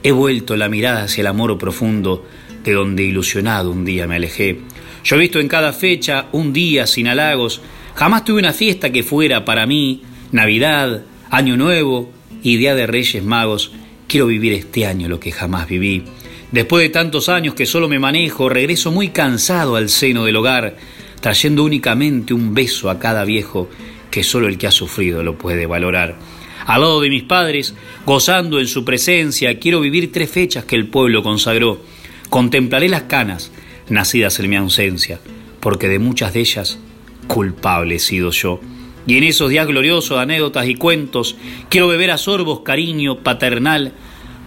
[0.02, 2.26] he vuelto la mirada hacia el amor profundo,
[2.62, 4.60] de donde ilusionado un día me alejé.
[5.02, 7.62] Yo he visto en cada fecha un día sin halagos,
[7.94, 12.10] jamás tuve una fiesta que fuera para mí Navidad, Año Nuevo
[12.42, 13.72] y Día de Reyes Magos,
[14.06, 16.04] quiero vivir este año lo que jamás viví.
[16.52, 20.76] Después de tantos años que solo me manejo, regreso muy cansado al seno del hogar,
[21.20, 23.68] trayendo únicamente un beso a cada viejo
[24.10, 26.16] que solo el que ha sufrido lo puede valorar.
[26.64, 27.74] Al lado de mis padres,
[28.06, 31.82] gozando en su presencia, quiero vivir tres fechas que el pueblo consagró.
[32.30, 33.52] Contemplaré las canas,
[33.90, 35.20] nacidas en mi ausencia,
[35.60, 36.78] porque de muchas de ellas
[37.26, 38.60] culpable he sido yo.
[39.08, 41.34] Y en esos días gloriosos, anécdotas y cuentos,
[41.70, 43.94] quiero beber a sorbos cariño paternal.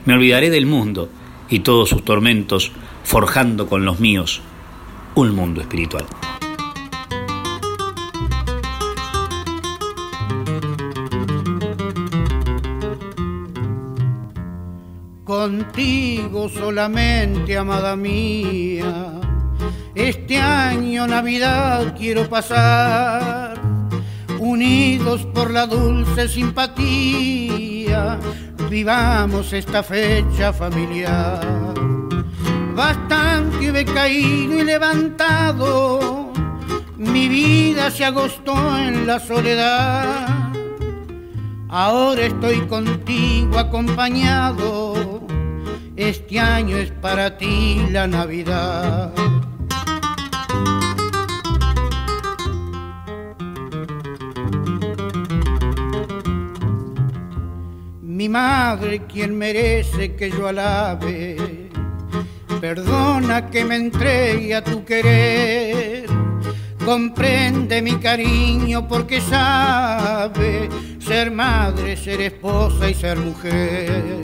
[0.05, 1.09] Me olvidaré del mundo
[1.49, 2.71] y todos sus tormentos,
[3.03, 4.43] forjando con los míos
[5.15, 6.05] un mundo espiritual.
[15.23, 19.13] Contigo solamente, amada mía,
[19.95, 23.50] este año Navidad quiero pasar
[24.41, 28.19] unidos por la dulce simpatía,
[28.69, 31.75] vivamos esta fecha familiar.
[32.75, 36.33] Bastante he caído y levantado,
[36.97, 40.49] mi vida se agostó en la soledad.
[41.69, 45.21] Ahora estoy contigo acompañado,
[45.95, 49.13] este año es para ti la Navidad.
[58.21, 61.71] Mi madre quien merece que yo alabe.
[62.59, 66.05] Perdona que me entregue a tu querer,
[66.85, 70.69] comprende mi cariño porque sabe
[70.99, 74.21] ser madre, ser esposa y ser mujer.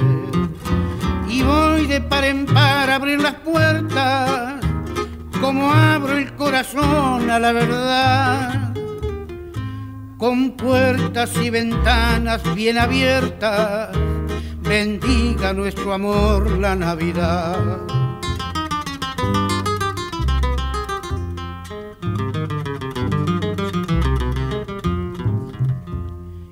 [1.28, 4.64] Y voy de par en par a abrir las puertas
[5.42, 8.67] como abro el corazón a la verdad,
[10.18, 13.96] con puertas y ventanas bien abiertas,
[14.62, 17.80] bendiga nuestro amor la Navidad.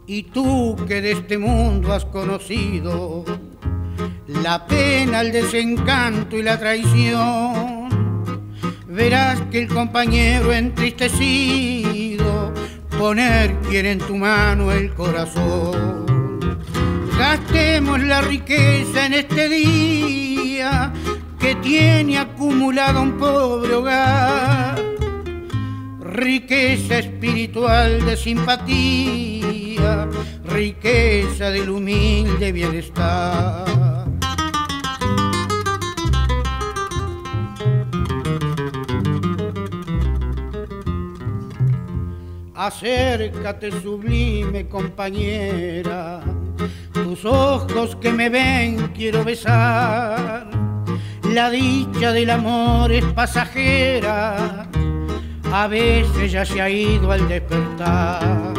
[0.05, 3.25] Y tú que de este mundo has conocido
[4.27, 7.89] la pena, el desencanto y la traición,
[8.87, 11.94] verás que el compañero entristecido
[12.97, 15.95] poner quiere en tu mano el corazón.
[17.17, 20.93] Gastemos la riqueza en este día
[21.39, 24.81] que tiene acumulado un pobre hogar.
[26.01, 30.07] Riqueza espiritual de simpatía,
[30.45, 33.84] riqueza del humilde bienestar.
[42.65, 46.19] Acércate sublime compañera,
[46.91, 50.49] tus ojos que me ven quiero besar.
[51.31, 54.67] La dicha del amor es pasajera,
[55.53, 58.55] a veces ya se ha ido al despertar.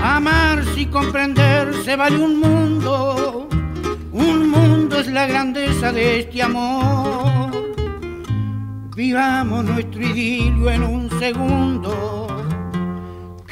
[0.00, 3.48] Amarse y comprenderse vale un mundo,
[4.12, 7.50] un mundo es la grandeza de este amor.
[8.94, 12.21] Vivamos nuestro idilio en un segundo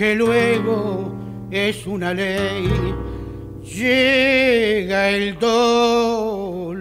[0.01, 1.13] que luego
[1.51, 2.71] es una ley,
[3.63, 6.81] llega el dolor.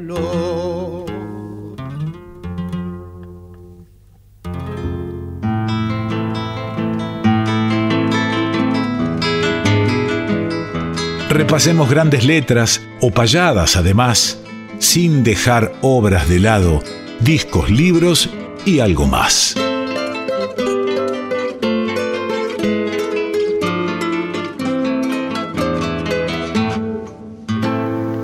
[11.29, 14.41] Repasemos grandes letras o payadas además,
[14.77, 16.81] sin dejar obras de lado,
[17.19, 18.29] discos, libros
[18.65, 19.57] y algo más.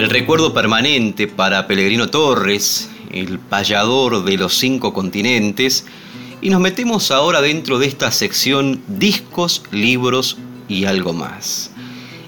[0.06, 5.88] El recuerdo permanente para Pellegrino Torres, el payador de los cinco continentes,
[6.44, 10.38] y nos metemos ahora dentro de esta sección discos, libros
[10.68, 11.72] y algo más.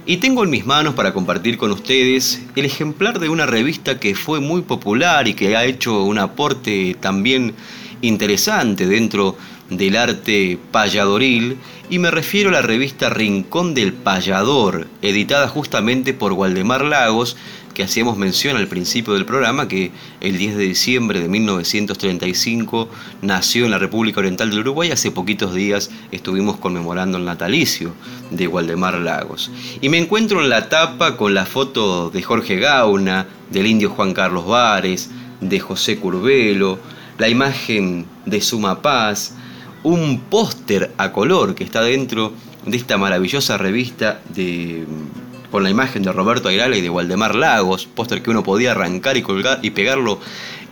[0.07, 4.15] Y tengo en mis manos para compartir con ustedes el ejemplar de una revista que
[4.15, 7.53] fue muy popular y que ha hecho un aporte también
[8.01, 9.38] interesante dentro
[9.70, 11.57] del arte payadoril
[11.89, 17.38] y me refiero a la revista Rincón del Payador, editada justamente por Waldemar Lagos,
[17.74, 22.89] que hacíamos mención al principio del programa, que el 10 de diciembre de 1935
[23.22, 24.91] nació en la República Oriental del Uruguay.
[24.91, 27.93] Hace poquitos días estuvimos conmemorando el natalicio
[28.32, 29.51] de Waldemar Lagos.
[29.80, 34.13] Y me encuentro en la tapa con la foto de Jorge Gauna, del indio Juan
[34.13, 36.80] Carlos Vares, de José Curvelo,
[37.18, 39.36] la imagen de Suma Paz,
[39.88, 42.33] un póster a color que está dentro
[42.65, 44.85] de esta maravillosa revista de
[45.49, 49.15] con la imagen de Roberto Ayrala y de Waldemar Lagos, póster que uno podía arrancar
[49.15, 50.19] y colgar y pegarlo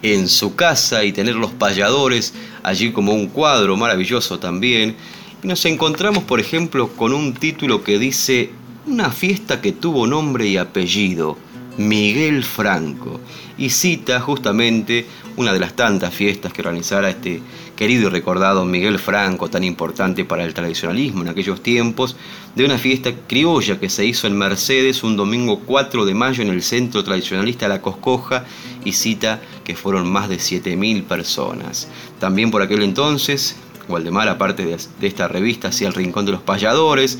[0.01, 4.97] en su casa y tener los payadores allí como un cuadro maravilloso también.
[5.41, 8.49] Y nos encontramos, por ejemplo, con un título que dice
[8.85, 11.37] Una fiesta que tuvo nombre y apellido,
[11.77, 13.21] Miguel Franco,
[13.57, 15.05] y cita justamente
[15.37, 17.41] una de las tantas fiestas que organizara este
[17.75, 22.15] querido y recordado Miguel Franco, tan importante para el tradicionalismo en aquellos tiempos,
[22.55, 26.49] de una fiesta criolla que se hizo en Mercedes un domingo 4 de mayo en
[26.49, 28.45] el centro tradicionalista La Coscoja
[28.83, 31.89] y cita que fueron más de 7.000 personas.
[32.19, 33.57] También por aquel entonces,
[33.87, 37.19] Waldemar, aparte de, esta revista, hacía El Rincón de los Payadores,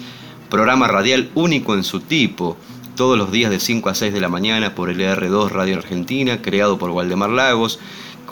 [0.49, 2.57] programa radial único en su tipo,
[2.95, 6.41] todos los días de 5 a 6 de la mañana por el R2 Radio Argentina,
[6.41, 7.79] creado por Waldemar Lagos,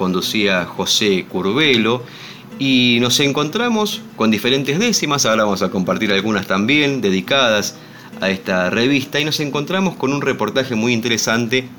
[0.04, 2.04] conducía José Curvelo
[2.60, 7.78] y nos encontramos con diferentes décimas, ahora vamos a compartir algunas también dedicadas
[8.20, 11.70] a esta revista y nos encontramos con un reportaje muy interesante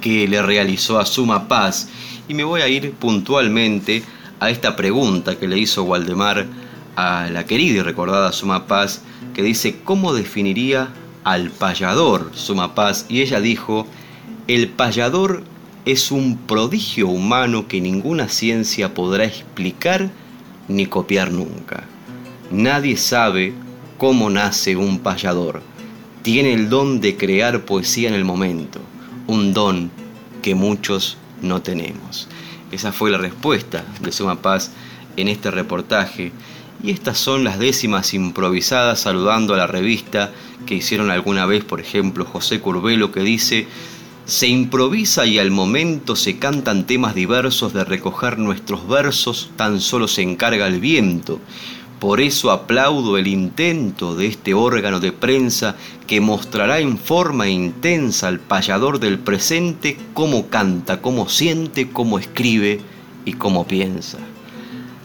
[0.00, 1.90] que le realizó a Suma Paz
[2.26, 4.02] y me voy a ir puntualmente
[4.40, 6.46] a esta pregunta que le hizo Waldemar
[6.96, 9.02] a la querida y recordada Suma Paz
[9.34, 10.88] que dice ¿cómo definiría
[11.22, 13.04] al payador Suma Paz?
[13.10, 13.86] Y ella dijo,
[14.46, 15.42] el payador
[15.84, 20.10] es un prodigio humano que ninguna ciencia podrá explicar
[20.68, 21.84] ni copiar nunca.
[22.50, 23.52] Nadie sabe
[23.96, 25.62] cómo nace un payador.
[26.22, 28.80] Tiene el don de crear poesía en el momento,
[29.26, 29.90] un don
[30.42, 32.28] que muchos no tenemos.
[32.70, 34.72] Esa fue la respuesta de Suma Paz
[35.16, 36.32] en este reportaje.
[36.82, 40.32] Y estas son las décimas improvisadas saludando a la revista
[40.66, 43.66] que hicieron alguna vez, por ejemplo, José Curvelo, que dice,
[44.28, 50.06] Se improvisa y al momento se cantan temas diversos de recoger nuestros versos, tan solo
[50.06, 51.40] se encarga el viento.
[51.98, 55.76] Por eso aplaudo el intento de este órgano de prensa
[56.06, 62.82] que mostrará en forma intensa al payador del presente cómo canta, cómo siente, cómo escribe
[63.24, 64.18] y cómo piensa.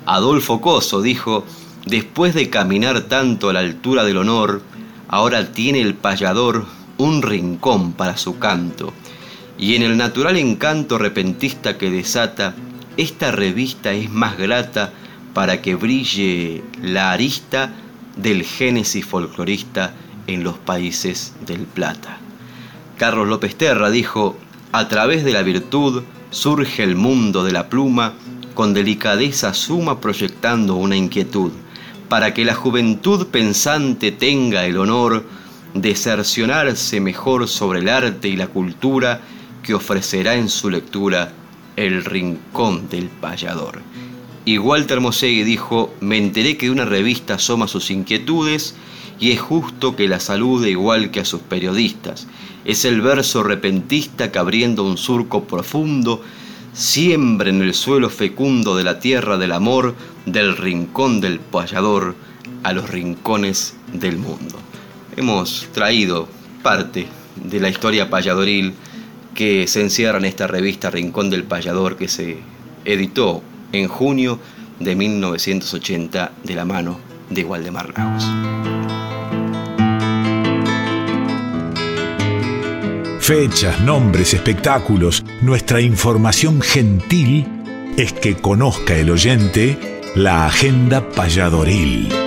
[0.05, 1.45] Adolfo Coso dijo,
[1.85, 4.61] después de caminar tanto a la altura del honor,
[5.07, 6.65] ahora tiene el payador
[6.97, 8.91] un rincón para su canto
[9.63, 12.53] y en el natural encanto repentista que desata,
[12.97, 14.91] esta revista es más grata
[15.33, 17.71] para que brille la arista
[18.17, 19.93] del génesis folclorista
[20.27, 22.17] en los países del Plata.
[22.97, 24.35] Carlos López Terra dijo,
[24.73, 28.15] a través de la virtud surge el mundo de la pluma
[28.53, 31.53] con delicadeza suma proyectando una inquietud,
[32.09, 35.23] para que la juventud pensante tenga el honor
[35.73, 39.21] de cercionarse mejor sobre el arte y la cultura
[39.63, 41.31] que ofrecerá en su lectura
[41.75, 43.81] El Rincón del Payador.
[44.45, 48.75] Y Walter Mosegui dijo, me enteré que una revista asoma sus inquietudes
[49.19, 52.27] y es justo que la salude igual que a sus periodistas.
[52.65, 56.21] Es el verso repentista que abriendo un surco profundo,
[56.73, 59.95] siembra en el suelo fecundo de la tierra del amor,
[60.25, 62.15] del rincón del payador
[62.63, 64.55] a los rincones del mundo.
[65.15, 66.27] Hemos traído
[66.63, 68.73] parte de la historia payadoril
[69.33, 72.37] que se encierra en esta revista Rincón del Payador que se
[72.85, 74.39] editó en junio
[74.79, 78.25] de 1980 de la mano de Waldemar Lagos.
[83.19, 87.47] Fechas, nombres, espectáculos, nuestra información gentil
[87.97, 92.22] es que conozca el oyente la agenda payadoril.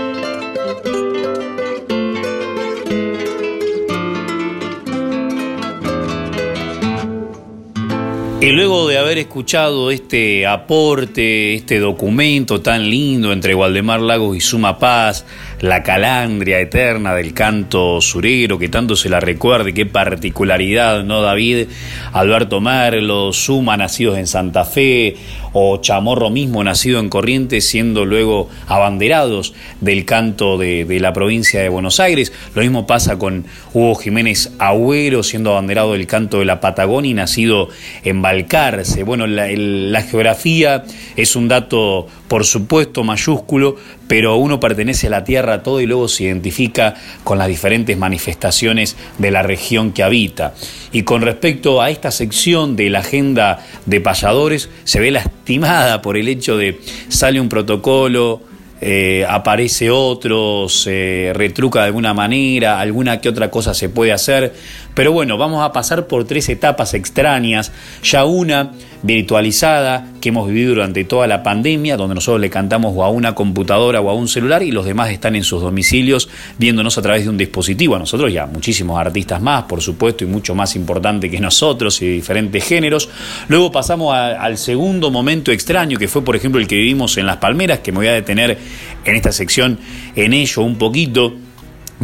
[8.38, 14.40] Y luego de haber escuchado este aporte, este documento tan lindo entre Waldemar Lagos y
[14.40, 15.24] Suma Paz,
[15.60, 21.68] la calandria eterna del canto surero, que tanto se la recuerde, qué particularidad, ¿no, David?
[22.12, 25.16] Alberto Merlo, Suma, nacidos en Santa Fe,
[25.58, 31.70] o Chamorro mismo, nacido en Corrientes, siendo luego abanderados del canto de, la provincia de
[31.70, 32.30] Buenos Aires.
[32.54, 37.14] Lo mismo pasa con Hugo Jiménez Agüero, siendo abanderado del canto de la Patagonia y
[37.14, 37.70] nacido
[38.04, 39.02] en Balcarce.
[39.02, 40.84] Bueno, la, la geografía
[41.16, 43.76] es un dato, por supuesto, mayúsculo,
[44.08, 46.94] pero uno pertenece a la tierra todo y luego se identifica
[47.24, 50.54] con las diferentes manifestaciones de la región que habita.
[50.92, 56.16] Y con respecto a esta sección de la agenda de payadores, se ve lastimada por
[56.16, 58.42] el hecho de sale un protocolo,
[58.78, 64.52] eh, aparece otro, se retruca de alguna manera, alguna que otra cosa se puede hacer.
[64.96, 67.70] Pero bueno, vamos a pasar por tres etapas extrañas.
[68.02, 68.72] Ya una
[69.02, 74.00] virtualizada que hemos vivido durante toda la pandemia, donde nosotros le cantamos a una computadora
[74.00, 77.28] o a un celular y los demás están en sus domicilios viéndonos a través de
[77.28, 77.94] un dispositivo.
[77.94, 82.06] A nosotros ya muchísimos artistas más, por supuesto, y mucho más importante que nosotros y
[82.06, 83.10] de diferentes géneros.
[83.48, 87.36] Luego pasamos al segundo momento extraño, que fue por ejemplo el que vivimos en Las
[87.36, 88.56] Palmeras, que me voy a detener
[89.04, 89.78] en esta sección
[90.14, 91.34] en ello un poquito,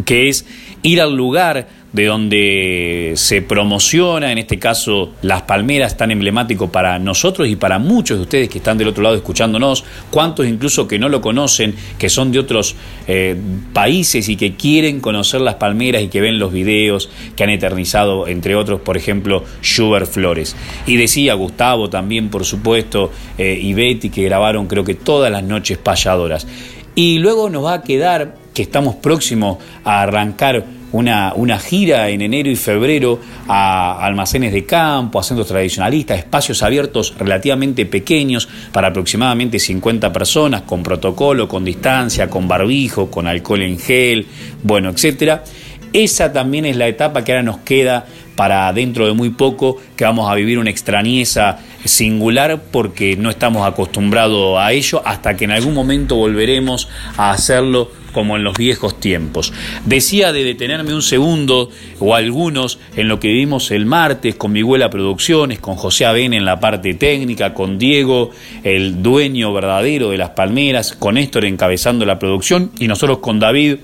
[0.05, 0.45] que es
[0.83, 6.97] ir al lugar de donde se promociona, en este caso Las Palmeras, tan emblemático para
[6.97, 10.97] nosotros y para muchos de ustedes que están del otro lado escuchándonos, cuantos incluso que
[10.97, 12.75] no lo conocen, que son de otros
[13.07, 13.35] eh,
[13.73, 18.27] países y que quieren conocer Las Palmeras y que ven los videos que han eternizado,
[18.27, 20.55] entre otros, por ejemplo, Schubert Flores.
[20.87, 25.43] Y decía Gustavo también, por supuesto, eh, y Betty, que grabaron creo que todas las
[25.43, 26.47] noches payadoras.
[26.95, 32.21] Y luego nos va a quedar que estamos próximos a arrancar una, una, gira en
[32.21, 39.59] enero y febrero a almacenes de campo, a tradicionalistas, espacios abiertos relativamente pequeños para aproximadamente
[39.59, 44.27] 50 personas, con protocolo, con distancia, con barbijo, con alcohol en gel,
[44.61, 45.43] bueno, etcétera.
[45.91, 50.05] Esa también es la etapa que ahora nos queda para dentro de muy poco, que
[50.05, 55.51] vamos a vivir una extrañeza singular porque no estamos acostumbrados a ello hasta que en
[55.51, 56.87] algún momento volveremos
[57.17, 59.51] a hacerlo como en los viejos tiempos.
[59.85, 64.89] Decía de detenerme un segundo o algunos en lo que vimos el martes con Miguela
[64.89, 68.31] Producciones, con José Aben en la parte técnica, con Diego,
[68.63, 73.77] el dueño verdadero de las palmeras, con Néstor encabezando la producción y nosotros con David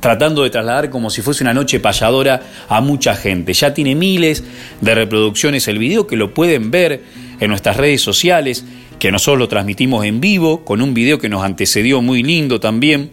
[0.00, 3.54] tratando de trasladar como si fuese una noche payadora a mucha gente.
[3.54, 4.44] Ya tiene miles
[4.82, 7.02] de reproducciones el video que lo pueden ver
[7.40, 8.66] en nuestras redes sociales,
[8.98, 13.10] que nosotros lo transmitimos en vivo, con un video que nos antecedió muy lindo también,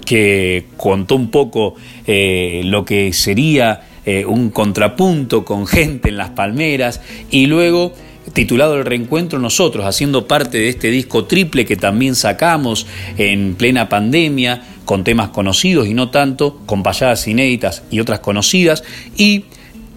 [0.00, 1.74] que contó un poco
[2.06, 7.92] eh, lo que sería eh, un contrapunto con gente en las palmeras y luego
[8.32, 12.86] titulado El Reencuentro nosotros, haciendo parte de este disco triple que también sacamos
[13.18, 18.84] en plena pandemia, con temas conocidos y no tanto, con payadas inéditas y otras conocidas,
[19.16, 19.44] y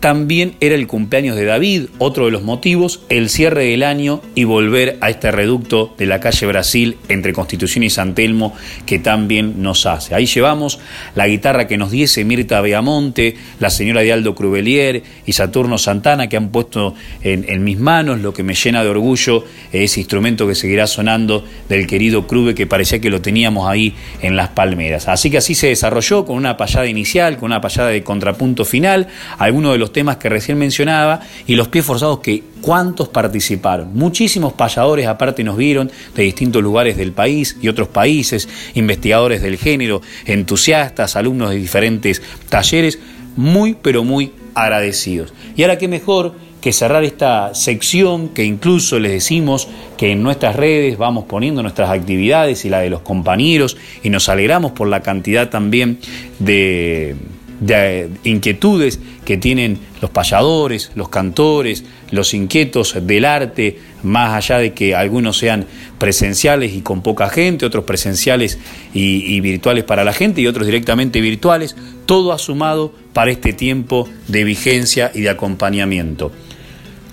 [0.06, 4.44] también era el cumpleaños de David, otro de los motivos, el cierre del año y
[4.44, 8.54] volver a este reducto de la calle Brasil entre Constitución y San Telmo
[8.86, 10.14] que también nos hace.
[10.14, 10.78] Ahí llevamos
[11.16, 16.30] la guitarra que nos diese Mirta Beamonte, la señora de Aldo Crubelier y Saturno Santana
[16.30, 16.94] que han puesto
[17.24, 21.88] en, mis manos, lo que me llena de orgullo ese instrumento que seguirá sonando del
[21.88, 25.08] querido Crube que parecía que lo teníamos ahí en las palmeras.
[25.08, 29.08] Así que así se desarrolló con una payada inicial, con una payada de contrapunto final,
[29.40, 33.94] algunos de los temas que recién mencionaba y los pies forzados que cuántos participaron.
[33.94, 39.56] Muchísimos payadores aparte nos vieron de distintos lugares del país y otros países, investigadores del
[39.56, 43.00] género, entusiastas, alumnos de diferentes talleres,
[43.38, 45.34] muy pero muy agradecidos.
[45.56, 50.58] Y ahora qué mejor que cerrar esta sección que incluso les decimos que en nuestras
[50.58, 55.02] redes vamos poniendo nuestras actividades y la de los compañeros y nos alegramos por la
[55.02, 56.00] cantidad también
[56.40, 57.16] de
[57.60, 64.74] de inquietudes que tienen los payadores, los cantores, los inquietos del arte, más allá de
[64.74, 65.66] que algunos sean
[65.98, 68.60] presenciales y con poca gente, otros presenciales
[68.94, 71.76] y, virtuales para la gente y otros directamente virtuales,
[72.06, 76.32] todo ha sumado para este tiempo de vigencia y de acompañamiento.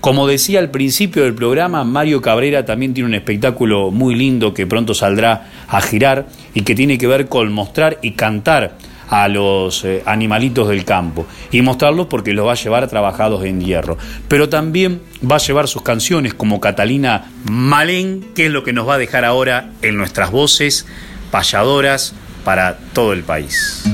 [0.00, 4.66] Como decía al principio del programa, Mario Cabrera también tiene un espectáculo muy lindo que
[4.66, 8.76] pronto saldrá a girar y que tiene que ver con mostrar y cantar
[9.12, 13.60] a los eh, animalitos del campo y mostrarlos porque los va a llevar trabajados en
[13.60, 13.98] hierro.
[14.26, 18.88] Pero también va a llevar sus canciones como Catalina Malén, que es lo que nos
[18.88, 20.86] va a dejar ahora en nuestras voces
[21.30, 23.84] payadoras para todo el país.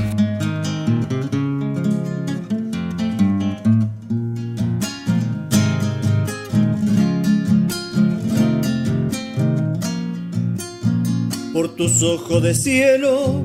[11.51, 13.43] Por tus ojos de cielo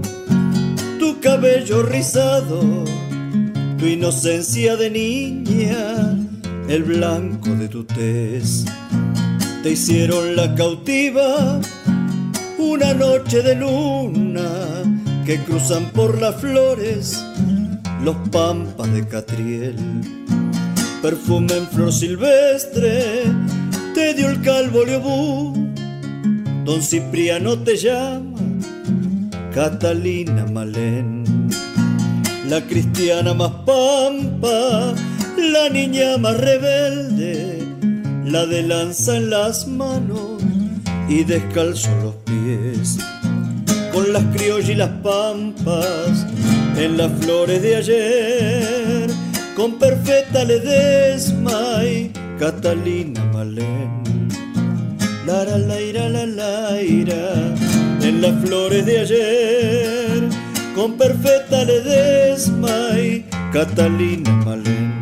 [1.05, 2.63] tu cabello rizado,
[3.79, 6.17] tu inocencia de niña,
[6.67, 8.65] el blanco de tu tez.
[9.63, 11.61] Te hicieron la cautiva
[12.57, 14.49] una noche de luna
[15.27, 17.23] que cruzan por las flores
[18.03, 19.77] los pampas de Catriel.
[21.03, 23.25] Perfume en flor silvestre
[23.95, 25.53] te dio el calvo Leobú,
[26.65, 28.34] don Cipriano te llama
[29.55, 31.23] Catalina Malén,
[32.49, 34.93] la cristiana más pampa,
[35.39, 37.65] la niña más rebelde,
[38.25, 40.43] la de lanza en las manos
[41.09, 42.99] y descalzo los pies,
[43.93, 46.27] con las criollas y las pampas
[46.77, 49.11] en las flores de ayer,
[49.55, 54.03] con perfecta ledesma y Catalina Malén.
[55.25, 57.55] La la la la la ira
[58.05, 60.29] en las flores de ayer,
[60.75, 64.93] con perfecta ledesma y Catalina Malén.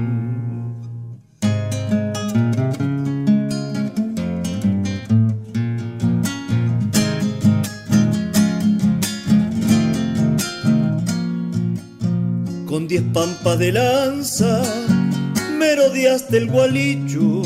[12.67, 14.63] Con diez pampas de lanza,
[15.59, 17.43] merodiaste el gualicho,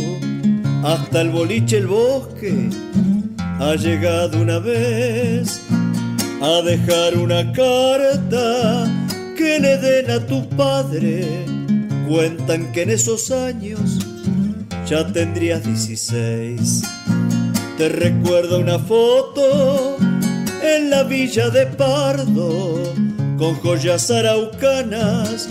[0.84, 2.68] hasta el boliche el bosque
[3.58, 5.60] ha llegado una vez
[6.42, 8.86] a dejar una carta
[9.36, 11.26] que le den a tu padre.
[12.08, 13.98] Cuentan que en esos años
[14.86, 16.82] ya tendrías 16.
[17.78, 19.96] Te recuerdo una foto
[20.62, 22.82] en la villa de Pardo
[23.38, 25.48] con joyas araucanas,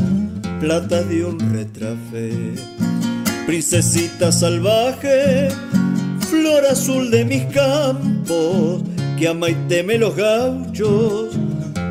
[0.60, 2.54] plata de un retrafe.
[3.46, 5.50] Princesita salvaje
[6.46, 8.84] flor azul de mis campos,
[9.18, 11.36] que ama y teme los gauchos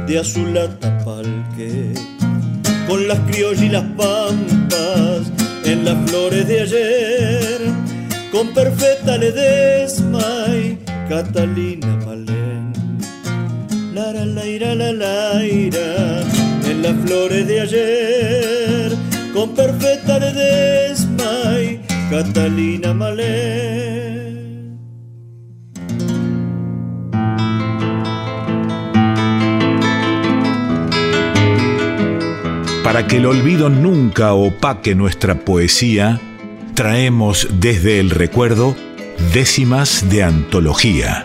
[0.06, 1.92] de azul atapalque.
[2.86, 5.22] Con las criollas y las pampas
[5.64, 7.60] en las flores de ayer,
[8.30, 10.22] con perfecta ledesma
[10.62, 10.78] y
[11.08, 12.72] Catalina Malén.
[13.92, 18.92] La la la ira la en las flores de ayer,
[19.34, 24.23] con perfecta ledesma y Catalina Malén.
[32.94, 36.20] Para que el olvido nunca opaque nuestra poesía,
[36.74, 38.76] traemos desde el recuerdo
[39.32, 41.24] décimas de antología.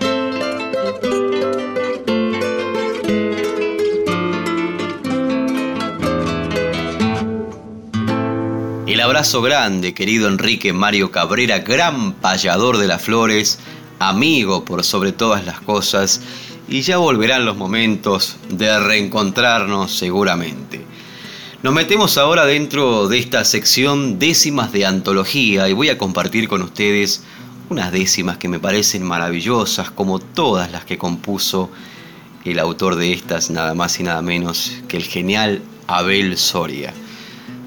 [8.87, 13.59] El abrazo grande, querido Enrique Mario Cabrera, gran payador de las flores,
[13.99, 16.21] amigo por sobre todas las cosas,
[16.67, 20.88] y ya volverán los momentos de reencontrarnos seguramente.
[21.61, 26.61] Nos metemos ahora dentro de esta sección décimas de antología y voy a compartir con
[26.61, 27.21] ustedes
[27.69, 31.69] unas décimas que me parecen maravillosas, como todas las que compuso
[32.45, 36.93] el autor de estas, nada más y nada menos que el genial Abel Soria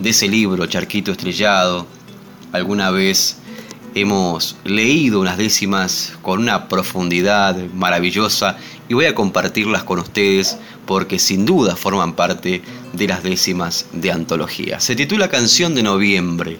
[0.01, 1.86] de ese libro, Charquito Estrellado.
[2.53, 3.41] Alguna vez
[3.95, 8.57] hemos leído unas décimas con una profundidad maravillosa
[8.88, 12.62] y voy a compartirlas con ustedes porque sin duda forman parte
[12.93, 14.80] de las décimas de antología.
[14.80, 16.59] Se titula Canción de Noviembre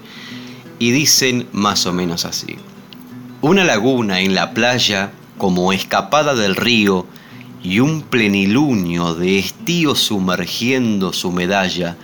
[0.79, 2.57] y dicen más o menos así.
[3.41, 7.07] Una laguna en la playa como escapada del río
[7.63, 11.97] y un plenilunio de estío sumergiendo su medalla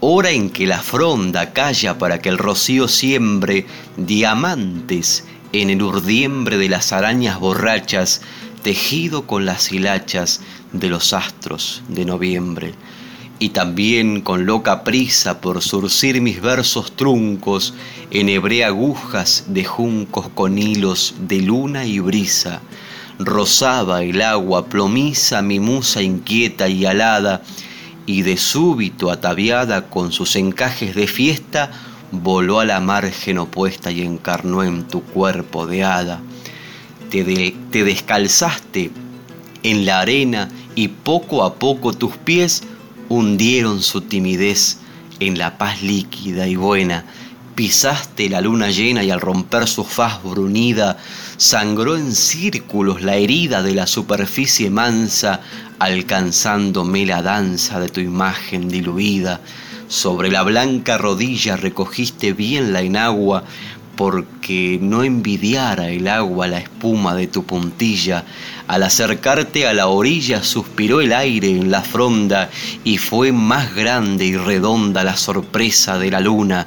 [0.00, 3.66] hora en que la fronda calla para que el rocío siembre
[3.96, 8.20] diamantes en el urdiembre de las arañas borrachas,
[8.62, 10.40] tejido con las hilachas
[10.72, 12.74] de los astros de noviembre,
[13.38, 17.74] y también con loca prisa por surcir mis versos truncos,
[18.10, 22.60] enhebré agujas de juncos con hilos de luna y brisa,
[23.18, 27.42] rozaba el agua plomiza mi musa inquieta y alada,
[28.06, 31.70] y de súbito ataviada con sus encajes de fiesta,
[32.12, 36.20] voló a la margen opuesta y encarnó en tu cuerpo de hada.
[37.10, 37.24] Te,
[37.70, 38.90] te descalzaste
[39.62, 42.62] en la arena y poco a poco tus pies
[43.08, 44.78] hundieron su timidez
[45.20, 47.04] en la paz líquida y buena.
[47.54, 50.98] Pisaste la luna llena y al romper su faz brunida,
[51.38, 55.40] sangró en círculos la herida de la superficie mansa,
[55.78, 59.40] alcanzándome la danza de tu imagen diluida.
[59.88, 63.44] Sobre la blanca rodilla recogiste bien la enagua,
[63.96, 68.24] porque no envidiara el agua la espuma de tu puntilla.
[68.68, 72.50] Al acercarte a la orilla suspiró el aire en la fronda
[72.84, 76.66] y fue más grande y redonda la sorpresa de la luna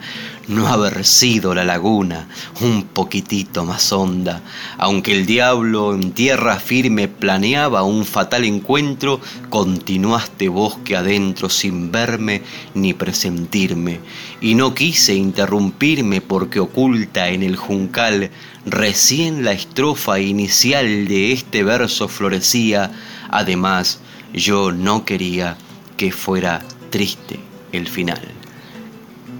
[0.49, 2.27] no haber sido la laguna
[2.61, 4.41] un poquitito más honda.
[4.77, 12.41] Aunque el diablo en tierra firme planeaba un fatal encuentro, continuaste bosque adentro sin verme
[12.73, 13.99] ni presentirme.
[14.41, 18.31] Y no quise interrumpirme porque oculta en el juncal
[18.65, 22.91] recién la estrofa inicial de este verso florecía.
[23.29, 23.99] Además,
[24.33, 25.57] yo no quería
[25.95, 27.39] que fuera triste
[27.71, 28.38] el final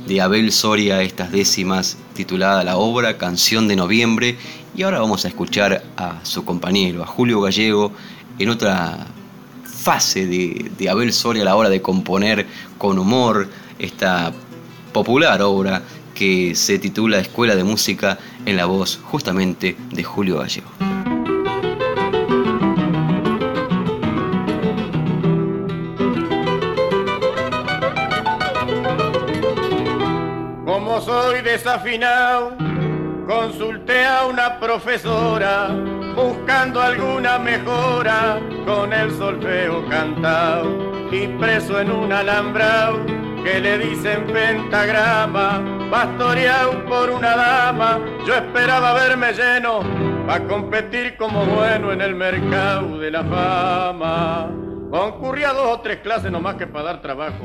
[0.10, 4.38] de Abel Soria estas décimas titulada la obra Canción de Noviembre
[4.76, 7.92] y ahora vamos a escuchar a su compañero, a Julio Gallego,
[8.40, 9.06] en otra
[9.64, 12.48] fase de, Abel Soria a la hora de componer
[12.80, 14.34] con humor esta
[14.94, 15.84] popular obra
[16.16, 20.99] que se titula Escuela de Música en la voz justamente de Julio Gallego.
[31.52, 32.56] Desafinado,
[33.26, 35.70] consulté a una profesora
[36.16, 43.04] buscando alguna mejora con el solfeo cantado y preso en un alambrado
[43.44, 49.80] que le dicen pentagrama, pastoreado por una dama, yo esperaba verme lleno
[50.28, 54.52] para competir como bueno en el mercado de la fama.
[54.92, 57.44] Concurría dos o tres clases nomás que para dar trabajo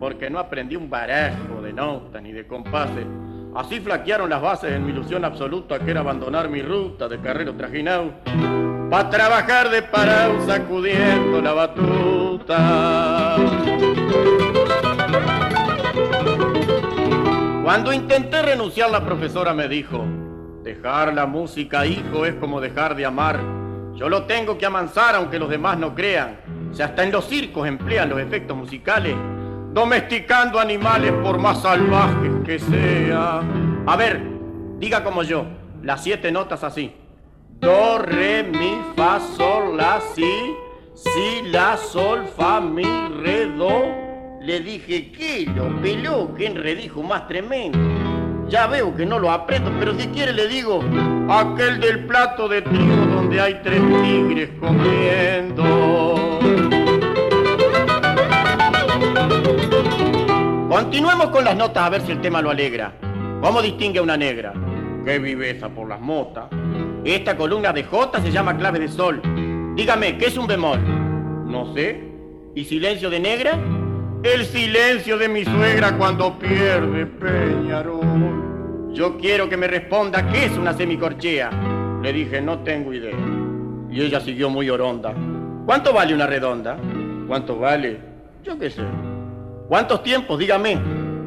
[0.00, 3.06] porque no aprendí un barajo de notas ni de compases.
[3.54, 7.54] Así flaquearon las bases en mi ilusión absoluta que era abandonar mi ruta de carrero
[7.54, 8.10] trajinado
[8.90, 13.36] para trabajar de parado sacudiendo la batuta.
[17.62, 20.04] Cuando intenté renunciar la profesora me dijo,
[20.64, 23.38] dejar la música hijo es como dejar de amar.
[23.94, 26.40] Yo lo tengo que amansar aunque los demás no crean.
[26.72, 29.14] Si hasta en los circos emplean los efectos musicales,
[29.72, 33.84] domesticando animales por más salvajes que sean.
[33.86, 34.20] A ver,
[34.78, 35.46] diga como yo,
[35.82, 36.92] las siete notas así.
[37.60, 40.54] Do, re, mi, fa, sol, la, si,
[40.94, 42.84] si, la, sol, fa, mi,
[43.22, 44.04] re, do.
[44.40, 46.34] Le dije, ¿qué lo peló?
[46.34, 47.78] ¿Qué enredijo más tremendo?
[48.48, 50.84] Ya veo que no lo aprendo, pero si quiere le digo,
[51.30, 56.14] aquel del plato de trigo donde hay tres tigres comiendo.
[60.74, 62.94] Continuemos con las notas a ver si el tema lo alegra.
[63.40, 64.52] ¿Cómo distingue a una negra?
[65.04, 66.46] Qué viveza por las motas.
[67.04, 69.22] Esta columna de J se llama clave de sol.
[69.76, 70.80] Dígame, ¿qué es un bemol?
[71.46, 72.02] No sé.
[72.56, 73.56] ¿Y silencio de negra?
[74.24, 78.90] el silencio de mi suegra cuando pierde Peñarol.
[78.92, 81.50] Yo quiero que me responda qué es una semicorchea.
[82.02, 83.16] Le dije, no tengo idea.
[83.92, 85.14] Y ella siguió muy oronda.
[85.66, 86.76] ¿Cuánto vale una redonda?
[87.28, 88.00] ¿Cuánto vale?
[88.42, 88.82] Yo qué sé.
[89.68, 90.38] ¿Cuántos tiempos?
[90.38, 90.78] Dígame.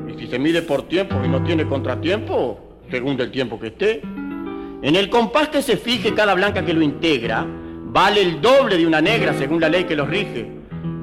[0.08, 2.60] Y si se mide por tiempo y no tiene contratiempo,
[2.90, 4.02] según el tiempo que esté.
[4.82, 8.86] En el compás que se fije cada blanca que lo integra, vale el doble de
[8.86, 10.52] una negra según la ley que los rige.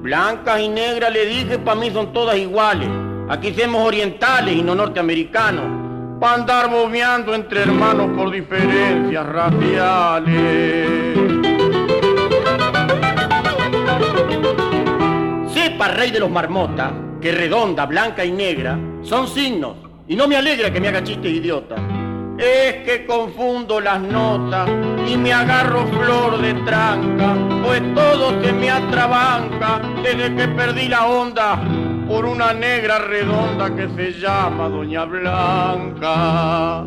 [0.00, 2.88] Blancas y negras le dije, para mí son todas iguales.
[3.28, 6.20] Aquí somos orientales y no norteamericanos.
[6.20, 10.88] Para andar bobeando entre hermanos por diferencias raciales.
[15.52, 16.92] Sepa, rey de los marmotas,
[17.24, 19.76] que redonda, blanca y negra son signos.
[20.06, 21.76] Y no me alegra que me haga chistes idiota.
[22.36, 24.68] Es que confundo las notas
[25.08, 31.06] y me agarro flor de tranca, pues todo se me atrabanca desde que perdí la
[31.06, 31.58] onda
[32.06, 36.82] por una negra redonda que se llama Doña Blanca.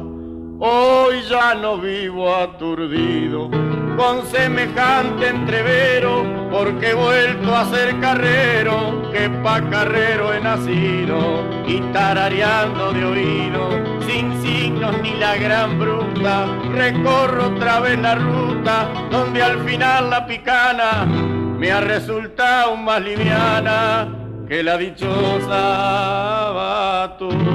[0.59, 3.49] Hoy ya no vivo aturdido
[3.97, 11.79] con semejante entrevero, porque he vuelto a ser carrero, que pa' carrero he nacido, y
[11.91, 13.69] tarareando de oído,
[14.07, 20.27] sin signos ni la gran bruta, recorro otra vez la ruta, donde al final la
[20.27, 24.07] picana me ha resultado más liviana
[24.47, 27.47] que la dichosa batuta.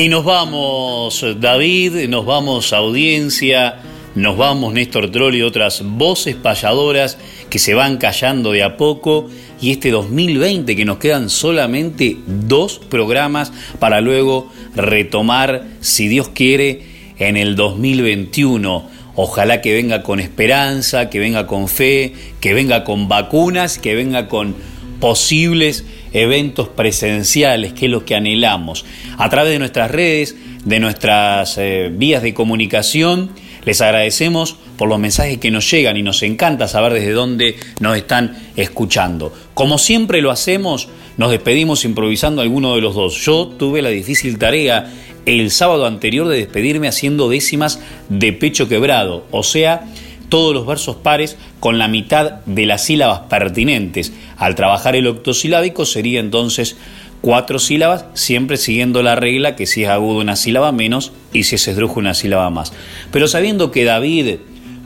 [0.00, 3.80] Y nos vamos, David, nos vamos, audiencia,
[4.14, 7.18] nos vamos, Néstor Troll y otras voces payadoras
[7.50, 9.28] que se van callando de a poco.
[9.60, 16.80] Y este 2020 que nos quedan solamente dos programas para luego retomar, si Dios quiere,
[17.18, 18.88] en el 2021.
[19.16, 24.28] Ojalá que venga con esperanza, que venga con fe, que venga con vacunas, que venga
[24.28, 24.56] con
[24.98, 28.84] posibles eventos presenciales, que es lo que anhelamos.
[29.18, 33.30] A través de nuestras redes, de nuestras eh, vías de comunicación,
[33.64, 37.96] les agradecemos por los mensajes que nos llegan y nos encanta saber desde dónde nos
[37.96, 39.32] están escuchando.
[39.54, 43.14] Como siempre lo hacemos, nos despedimos improvisando alguno de los dos.
[43.24, 44.90] Yo tuve la difícil tarea
[45.26, 49.84] el sábado anterior de despedirme haciendo décimas de pecho quebrado, o sea,
[50.30, 54.14] todos los versos pares con la mitad de las sílabas pertinentes.
[54.38, 56.78] Al trabajar el octosilábico sería entonces
[57.20, 61.56] cuatro sílabas, siempre siguiendo la regla que si es agudo una sílaba menos y si
[61.56, 62.72] es esdrújulo una sílaba más.
[63.10, 64.36] Pero sabiendo que David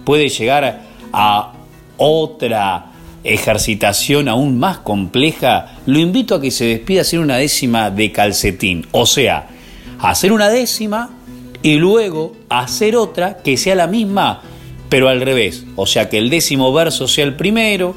[0.04, 0.82] puede llegar
[1.12, 1.52] a
[1.96, 2.86] otra
[3.22, 8.86] ejercitación aún más compleja, lo invito a que se despida hacer una décima de calcetín,
[8.92, 9.48] o sea,
[9.98, 11.10] hacer una décima
[11.62, 14.42] y luego hacer otra que sea la misma
[14.88, 17.94] pero al revés, o sea que el décimo verso sea el primero,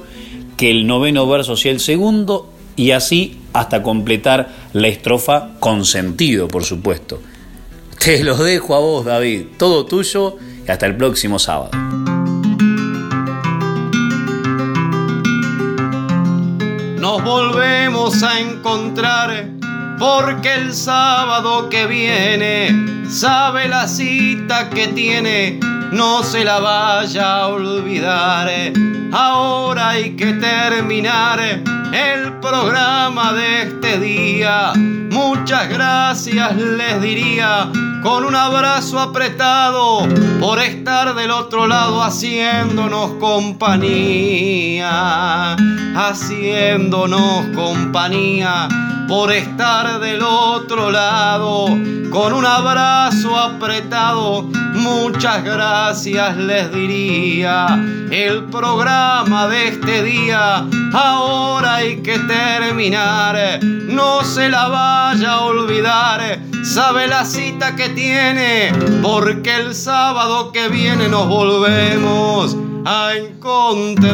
[0.57, 6.47] que el noveno verso sea el segundo, y así hasta completar la estrofa con sentido,
[6.47, 7.19] por supuesto.
[8.03, 11.71] Te lo dejo a vos, David, todo tuyo, y hasta el próximo sábado.
[16.99, 19.49] Nos volvemos a encontrar
[19.97, 25.59] porque el sábado que viene sabe la cita que tiene
[25.91, 28.49] no se la vaya a olvidar.
[29.11, 34.73] Ahora hay que terminar el programa de este día.
[34.75, 37.71] Muchas gracias les diría
[38.03, 40.07] con un abrazo apretado
[40.39, 44.85] por estar del otro lado haciéndonos compañía,
[45.95, 48.67] haciéndonos compañía
[49.07, 51.67] por estar del otro lado
[52.11, 54.43] con un abrazo apretado.
[54.73, 57.67] Muchas gracias les diría.
[58.11, 63.59] El programa de este día ahora hay que terminar.
[63.61, 66.39] No se la vaya a olvidar.
[66.63, 74.07] Sabe la cita que tiene porque el sábado que viene nos volvemos a encontrar.